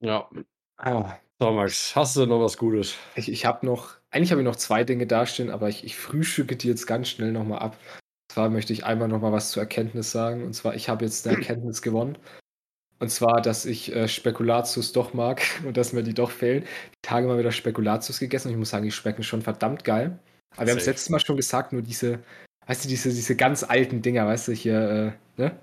Ja. 0.00 0.28
Ah. 0.76 1.14
So, 1.38 1.50
Max, 1.52 1.96
hast 1.96 2.16
du 2.16 2.26
noch 2.26 2.40
was 2.40 2.58
Gutes? 2.58 2.96
Ich, 3.14 3.30
ich 3.30 3.46
habe 3.46 3.64
noch, 3.64 3.94
eigentlich 4.10 4.30
habe 4.30 4.42
ich 4.42 4.46
noch 4.46 4.56
zwei 4.56 4.84
Dinge 4.84 5.06
dastehen, 5.06 5.50
aber 5.50 5.68
ich, 5.68 5.84
ich 5.84 5.96
frühstücke 5.96 6.56
die 6.56 6.68
jetzt 6.68 6.86
ganz 6.86 7.08
schnell 7.08 7.32
nochmal 7.32 7.60
ab. 7.60 7.76
Und 7.94 8.34
zwar 8.34 8.50
möchte 8.50 8.72
ich 8.74 8.84
einmal 8.84 9.08
nochmal 9.08 9.32
was 9.32 9.50
zur 9.50 9.62
Erkenntnis 9.62 10.10
sagen. 10.10 10.44
Und 10.44 10.52
zwar, 10.52 10.74
ich 10.74 10.88
habe 10.90 11.04
jetzt 11.04 11.26
eine 11.26 11.38
Erkenntnis 11.38 11.80
gewonnen. 11.80 12.18
Und 12.98 13.08
zwar, 13.08 13.40
dass 13.40 13.64
ich 13.64 13.94
äh, 13.94 14.06
Spekulatius 14.06 14.92
doch 14.92 15.14
mag 15.14 15.42
und 15.64 15.76
dass 15.76 15.94
mir 15.94 16.02
die 16.02 16.14
doch 16.14 16.30
fehlen. 16.30 16.64
Die 16.64 17.02
Tage 17.02 17.26
mal 17.26 17.38
wieder 17.38 17.52
Spekulatius 17.52 18.20
gegessen 18.20 18.48
und 18.48 18.52
ich 18.52 18.58
muss 18.58 18.70
sagen, 18.70 18.84
die 18.84 18.92
schmecken 18.92 19.22
schon 19.22 19.40
verdammt 19.40 19.84
geil. 19.84 20.18
Aber 20.56 20.66
wir 20.66 20.72
haben 20.72 20.78
es 20.78 20.86
letztes 20.86 21.08
Mal 21.08 21.20
schon 21.20 21.36
gesagt, 21.36 21.72
nur 21.72 21.80
diese, 21.80 22.22
weißt 22.70 22.84
du, 22.84 22.88
diese, 22.88 23.08
diese 23.08 23.34
ganz 23.34 23.64
alten 23.64 24.00
Dinger, 24.00 24.28
weißt 24.28 24.46
du, 24.46 24.52
hier, 24.52 25.16
äh, 25.36 25.42
ne? 25.42 25.58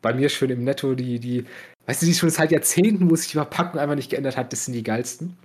Bei 0.00 0.14
mir 0.14 0.28
schön 0.28 0.50
im 0.50 0.62
Netto, 0.62 0.94
die, 0.94 1.18
die, 1.18 1.44
weißt 1.86 2.02
du, 2.02 2.06
die 2.06 2.14
schon 2.14 2.30
seit 2.30 2.52
Jahrzehnten, 2.52 3.10
wo 3.10 3.16
sich 3.16 3.28
die 3.28 3.36
Verpackung 3.36 3.80
einfach 3.80 3.96
nicht 3.96 4.10
geändert 4.10 4.36
hat, 4.36 4.52
das 4.52 4.64
sind 4.64 4.74
die 4.74 4.84
geilsten. 4.84 5.36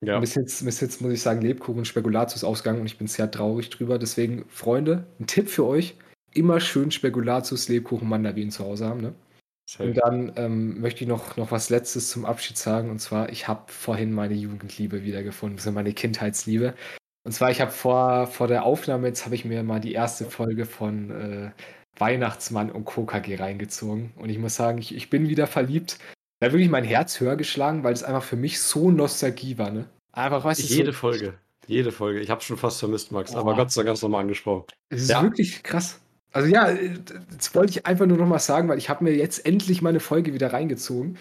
Ja. 0.00 0.20
Bis 0.20 0.36
jetzt, 0.36 0.64
bis 0.64 0.80
jetzt 0.80 1.00
muss 1.00 1.12
ich 1.12 1.22
sagen, 1.22 1.42
Lebkuchen 1.42 1.78
und 1.78 1.88
Spekulatius 1.88 2.44
ausgegangen 2.44 2.80
und 2.80 2.86
ich 2.86 2.98
bin 2.98 3.08
sehr 3.08 3.30
traurig 3.30 3.70
drüber. 3.70 3.98
Deswegen, 3.98 4.44
Freunde, 4.48 5.06
ein 5.18 5.26
Tipp 5.26 5.48
für 5.48 5.64
euch: 5.64 5.96
immer 6.34 6.60
schön 6.60 6.92
Spekulatius, 6.92 7.68
Lebkuchen, 7.68 8.08
Mandarinen 8.08 8.50
zu 8.50 8.64
Hause 8.64 8.86
haben. 8.86 9.00
Ne? 9.00 9.14
Und 9.78 9.94
dann 9.94 10.32
ähm, 10.36 10.80
möchte 10.80 11.02
ich 11.02 11.08
noch, 11.08 11.36
noch 11.36 11.50
was 11.50 11.70
Letztes 11.70 12.10
zum 12.10 12.26
Abschied 12.26 12.58
sagen. 12.58 12.90
Und 12.90 13.00
zwar, 13.00 13.30
ich 13.30 13.48
habe 13.48 13.72
vorhin 13.72 14.12
meine 14.12 14.34
Jugendliebe 14.34 15.02
wiedergefunden, 15.02 15.58
also 15.58 15.72
meine 15.72 15.94
Kindheitsliebe. 15.94 16.74
Und 17.24 17.32
zwar, 17.32 17.50
ich 17.50 17.60
habe 17.60 17.70
vor, 17.70 18.26
vor 18.26 18.48
der 18.48 18.64
Aufnahme, 18.64 19.08
jetzt 19.08 19.24
habe 19.24 19.34
ich 19.34 19.44
mir 19.44 19.62
mal 19.62 19.80
die 19.80 19.92
erste 19.92 20.26
Folge 20.26 20.66
von 20.66 21.10
äh, 21.10 21.50
Weihnachtsmann 21.98 22.70
und 22.70 22.84
KKG 22.84 23.36
reingezogen. 23.36 24.12
Und 24.16 24.28
ich 24.28 24.38
muss 24.38 24.56
sagen, 24.56 24.78
ich, 24.78 24.94
ich 24.94 25.08
bin 25.08 25.28
wieder 25.28 25.46
verliebt. 25.46 25.98
Da 26.38 26.46
hat 26.46 26.52
wirklich 26.52 26.70
mein 26.70 26.84
Herz 26.84 27.20
höher 27.20 27.36
geschlagen, 27.36 27.82
weil 27.82 27.94
es 27.94 28.02
einfach 28.02 28.22
für 28.22 28.36
mich 28.36 28.60
so 28.60 28.90
Nostalgie 28.90 29.56
war, 29.56 29.70
ne? 29.70 29.86
Einfach, 30.12 30.44
weißt 30.44 30.62
du, 30.62 30.74
Jede 30.74 30.92
so, 30.92 30.98
Folge. 30.98 31.34
Jede 31.66 31.92
Folge. 31.92 32.20
Ich 32.20 32.28
habe 32.28 32.42
schon 32.42 32.58
fast 32.58 32.78
vermisst, 32.78 33.10
Max, 33.10 33.34
oh. 33.34 33.38
aber 33.38 33.56
Gott 33.56 33.72
sei 33.72 33.80
Dank 33.80 33.88
ganz 33.88 34.02
nochmal 34.02 34.20
angesprochen. 34.20 34.64
Es 34.90 35.02
ist 35.02 35.10
ja. 35.10 35.22
wirklich 35.22 35.62
krass. 35.62 36.00
Also 36.32 36.48
ja, 36.48 36.74
das 37.36 37.54
wollte 37.54 37.70
ich 37.70 37.86
einfach 37.86 38.06
nur 38.06 38.18
nochmal 38.18 38.40
sagen, 38.40 38.68
weil 38.68 38.78
ich 38.78 38.90
habe 38.90 39.04
mir 39.04 39.14
jetzt 39.14 39.46
endlich 39.46 39.80
meine 39.80 40.00
Folge 40.00 40.34
wieder 40.34 40.52
reingezogen. 40.52 41.16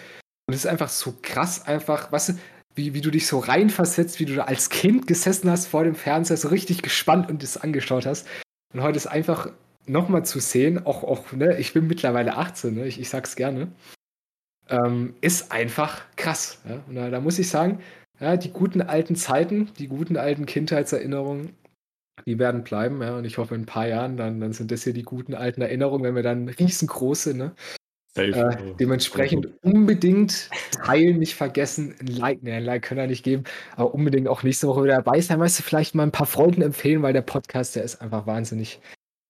Und 0.47 0.53
es 0.53 0.65
ist 0.65 0.67
einfach 0.67 0.89
so 0.89 1.13
krass, 1.21 1.65
einfach, 1.65 2.11
weißt 2.11 2.29
du, 2.29 2.33
wie, 2.75 2.93
wie 2.93 3.01
du 3.01 3.11
dich 3.11 3.27
so 3.27 3.39
reinversetzt, 3.39 4.19
wie 4.19 4.25
du 4.25 4.35
da 4.35 4.45
als 4.45 4.69
Kind 4.69 5.07
gesessen 5.07 5.49
hast 5.49 5.67
vor 5.67 5.83
dem 5.83 5.95
Fernseher, 5.95 6.37
so 6.37 6.47
richtig 6.47 6.81
gespannt 6.81 7.29
und 7.29 7.43
das 7.43 7.57
angeschaut 7.57 8.05
hast. 8.05 8.27
Und 8.73 8.81
heute 8.81 8.97
ist 8.97 9.07
einfach 9.07 9.51
nochmal 9.85 10.25
zu 10.25 10.39
sehen, 10.39 10.85
auch, 10.85 11.03
auch 11.03 11.31
ne, 11.33 11.57
ich 11.59 11.73
bin 11.73 11.87
mittlerweile 11.87 12.35
18, 12.37 12.73
ne, 12.73 12.87
ich, 12.87 12.99
ich 12.99 13.09
sag's 13.09 13.35
gerne, 13.35 13.71
ähm, 14.69 15.13
ist 15.21 15.51
einfach 15.51 16.01
krass. 16.15 16.59
Ja? 16.67 16.81
Und 16.87 16.95
da, 16.95 17.09
da, 17.09 17.19
muss 17.19 17.39
ich 17.39 17.49
sagen, 17.49 17.79
ja, 18.19 18.37
die 18.37 18.51
guten 18.51 18.81
alten 18.81 19.15
Zeiten, 19.15 19.69
die 19.77 19.87
guten 19.87 20.17
alten 20.17 20.45
Kindheitserinnerungen, 20.45 21.55
die 22.25 22.39
werden 22.39 22.63
bleiben, 22.63 23.01
ja, 23.01 23.17
und 23.17 23.25
ich 23.25 23.37
hoffe, 23.37 23.55
in 23.55 23.61
ein 23.61 23.65
paar 23.65 23.87
Jahren, 23.87 24.17
dann, 24.17 24.39
dann 24.39 24.53
sind 24.53 24.71
das 24.71 24.83
hier 24.83 24.93
die 24.93 25.03
guten 25.03 25.33
alten 25.33 25.61
Erinnerungen, 25.61 26.03
wenn 26.03 26.15
wir 26.15 26.23
dann 26.23 26.47
riesengroße, 26.47 27.35
ne? 27.35 27.53
Äh, 28.15 28.75
dementsprechend 28.79 29.49
unbedingt 29.63 30.49
teilen, 30.85 31.17
nicht 31.17 31.33
vergessen, 31.33 31.95
ein 31.99 32.07
Like, 32.07 32.43
ne, 32.43 32.53
ein 32.53 32.63
Like 32.63 32.83
können 32.83 32.99
wir 32.99 33.07
nicht 33.07 33.23
geben, 33.23 33.43
aber 33.75 33.93
unbedingt 33.93 34.27
auch 34.27 34.43
nächste 34.43 34.67
Woche 34.67 34.83
wieder 34.83 34.97
dabei 34.97 35.19
sein, 35.19 35.39
weißt 35.39 35.59
du, 35.59 35.63
vielleicht 35.63 35.95
mal 35.95 36.03
ein 36.03 36.11
paar 36.11 36.27
Freunden 36.27 36.61
empfehlen, 36.61 37.01
weil 37.01 37.13
der 37.13 37.23
Podcast, 37.23 37.75
der 37.75 37.83
ist 37.83 38.01
einfach 38.01 38.27
wahnsinnig 38.27 38.79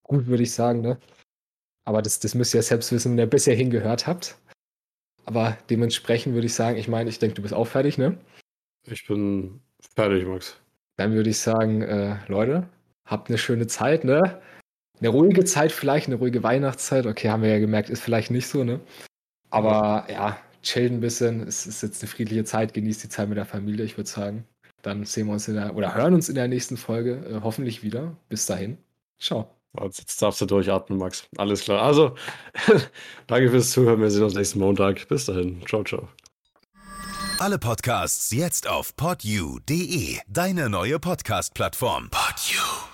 gut, 0.04 0.28
würde 0.28 0.43
ich 0.43 0.52
sagen, 0.52 0.82
ne? 0.82 0.98
Aber 1.86 2.02
das, 2.02 2.19
das 2.19 2.36
müsst 2.36 2.54
ihr 2.54 2.60
ja 2.60 2.63
selbst 2.63 2.91
wissen, 2.91 3.13
wenn 3.13 3.19
ihr 3.19 3.30
bisher 3.30 3.56
hingehört 3.56 4.06
habt. 4.06 4.38
Aber 5.26 5.58
dementsprechend 5.69 6.34
würde 6.34 6.48
ich 6.48 6.54
sagen, 6.54 6.78
ich 6.78 6.89
meine, 6.89 7.10
ich 7.10 7.19
denke, 7.19 7.36
du 7.36 7.41
bist 7.41 7.54
auch 7.54 7.67
fertig, 7.67 7.98
ne? 7.98 8.17
Ich 8.86 9.08
bin 9.08 9.62
fertig, 9.96 10.26
Max. 10.26 10.58
Dann 10.98 11.13
würde 11.13 11.30
ich 11.30 11.39
sagen, 11.39 11.82
äh, 11.82 12.17
Leute, 12.28 12.67
habt 13.06 13.30
eine 13.30 13.38
schöne 13.38 13.67
Zeit, 13.67 14.04
ne? 14.04 14.41
Eine 15.04 15.10
ruhige 15.10 15.44
Zeit 15.44 15.74
vielleicht, 15.74 16.08
eine 16.08 16.16
ruhige 16.16 16.44
Weihnachtszeit. 16.44 17.06
Okay, 17.06 17.30
haben 17.30 17.44
wir 17.44 17.50
ja 17.50 17.60
gemerkt, 17.60 17.89
ist 17.89 18.02
vielleicht 18.02 18.32
nicht 18.32 18.48
so, 18.48 18.63
ne? 18.63 18.80
Aber 19.50 20.08
ja, 20.10 20.38
chillt 20.62 20.94
ein 20.94 21.02
bisschen. 21.02 21.46
Es 21.46 21.68
ist 21.68 21.84
jetzt 21.84 22.02
eine 22.02 22.10
friedliche 22.10 22.46
Zeit. 22.46 22.74
Genießt 22.74 23.04
die 23.04 23.10
Zeit 23.10 23.28
mit 23.28 23.38
der 23.38 23.46
Familie, 23.46 23.84
ich 23.84 23.98
würde 23.98 24.10
sagen. 24.10 24.46
Dann 24.82 25.04
sehen 25.04 25.28
wir 25.28 25.34
uns 25.34 25.50
in 25.50 25.56
der, 25.56 25.76
oder 25.76 25.94
hören 25.94 26.13
uns 26.13 26.30
in 26.30 26.36
der 26.36 26.48
nächsten 26.48 26.78
Folge 26.78 27.16
äh, 27.30 27.42
hoffentlich 27.44 27.84
wieder. 27.84 28.16
Bis 28.30 28.46
dahin. 28.46 28.78
Ciao. 29.20 29.50
Jetzt 29.82 30.22
darfst 30.22 30.39
du 30.39 30.46
durchatmen, 30.46 30.98
Max. 30.98 31.28
Alles 31.36 31.66
klar. 31.66 31.82
Also, 31.82 32.16
danke 33.28 33.50
fürs 33.50 33.72
Zuhören. 33.72 34.00
Wir 34.00 34.10
sehen 34.10 34.24
uns 34.24 34.36
nächsten 34.36 34.60
Montag. 34.60 35.06
Bis 35.10 35.26
dahin. 35.26 35.62
Ciao, 35.68 35.84
ciao. 35.84 36.08
Alle 37.39 37.60
Podcasts 37.60 38.32
jetzt 38.32 38.70
auf 38.70 38.96
podyou.de, 38.96 40.20
deine 40.30 40.70
neue 40.70 40.98
Podcast-Plattform. 40.98 42.10
Podyou. 42.10 42.92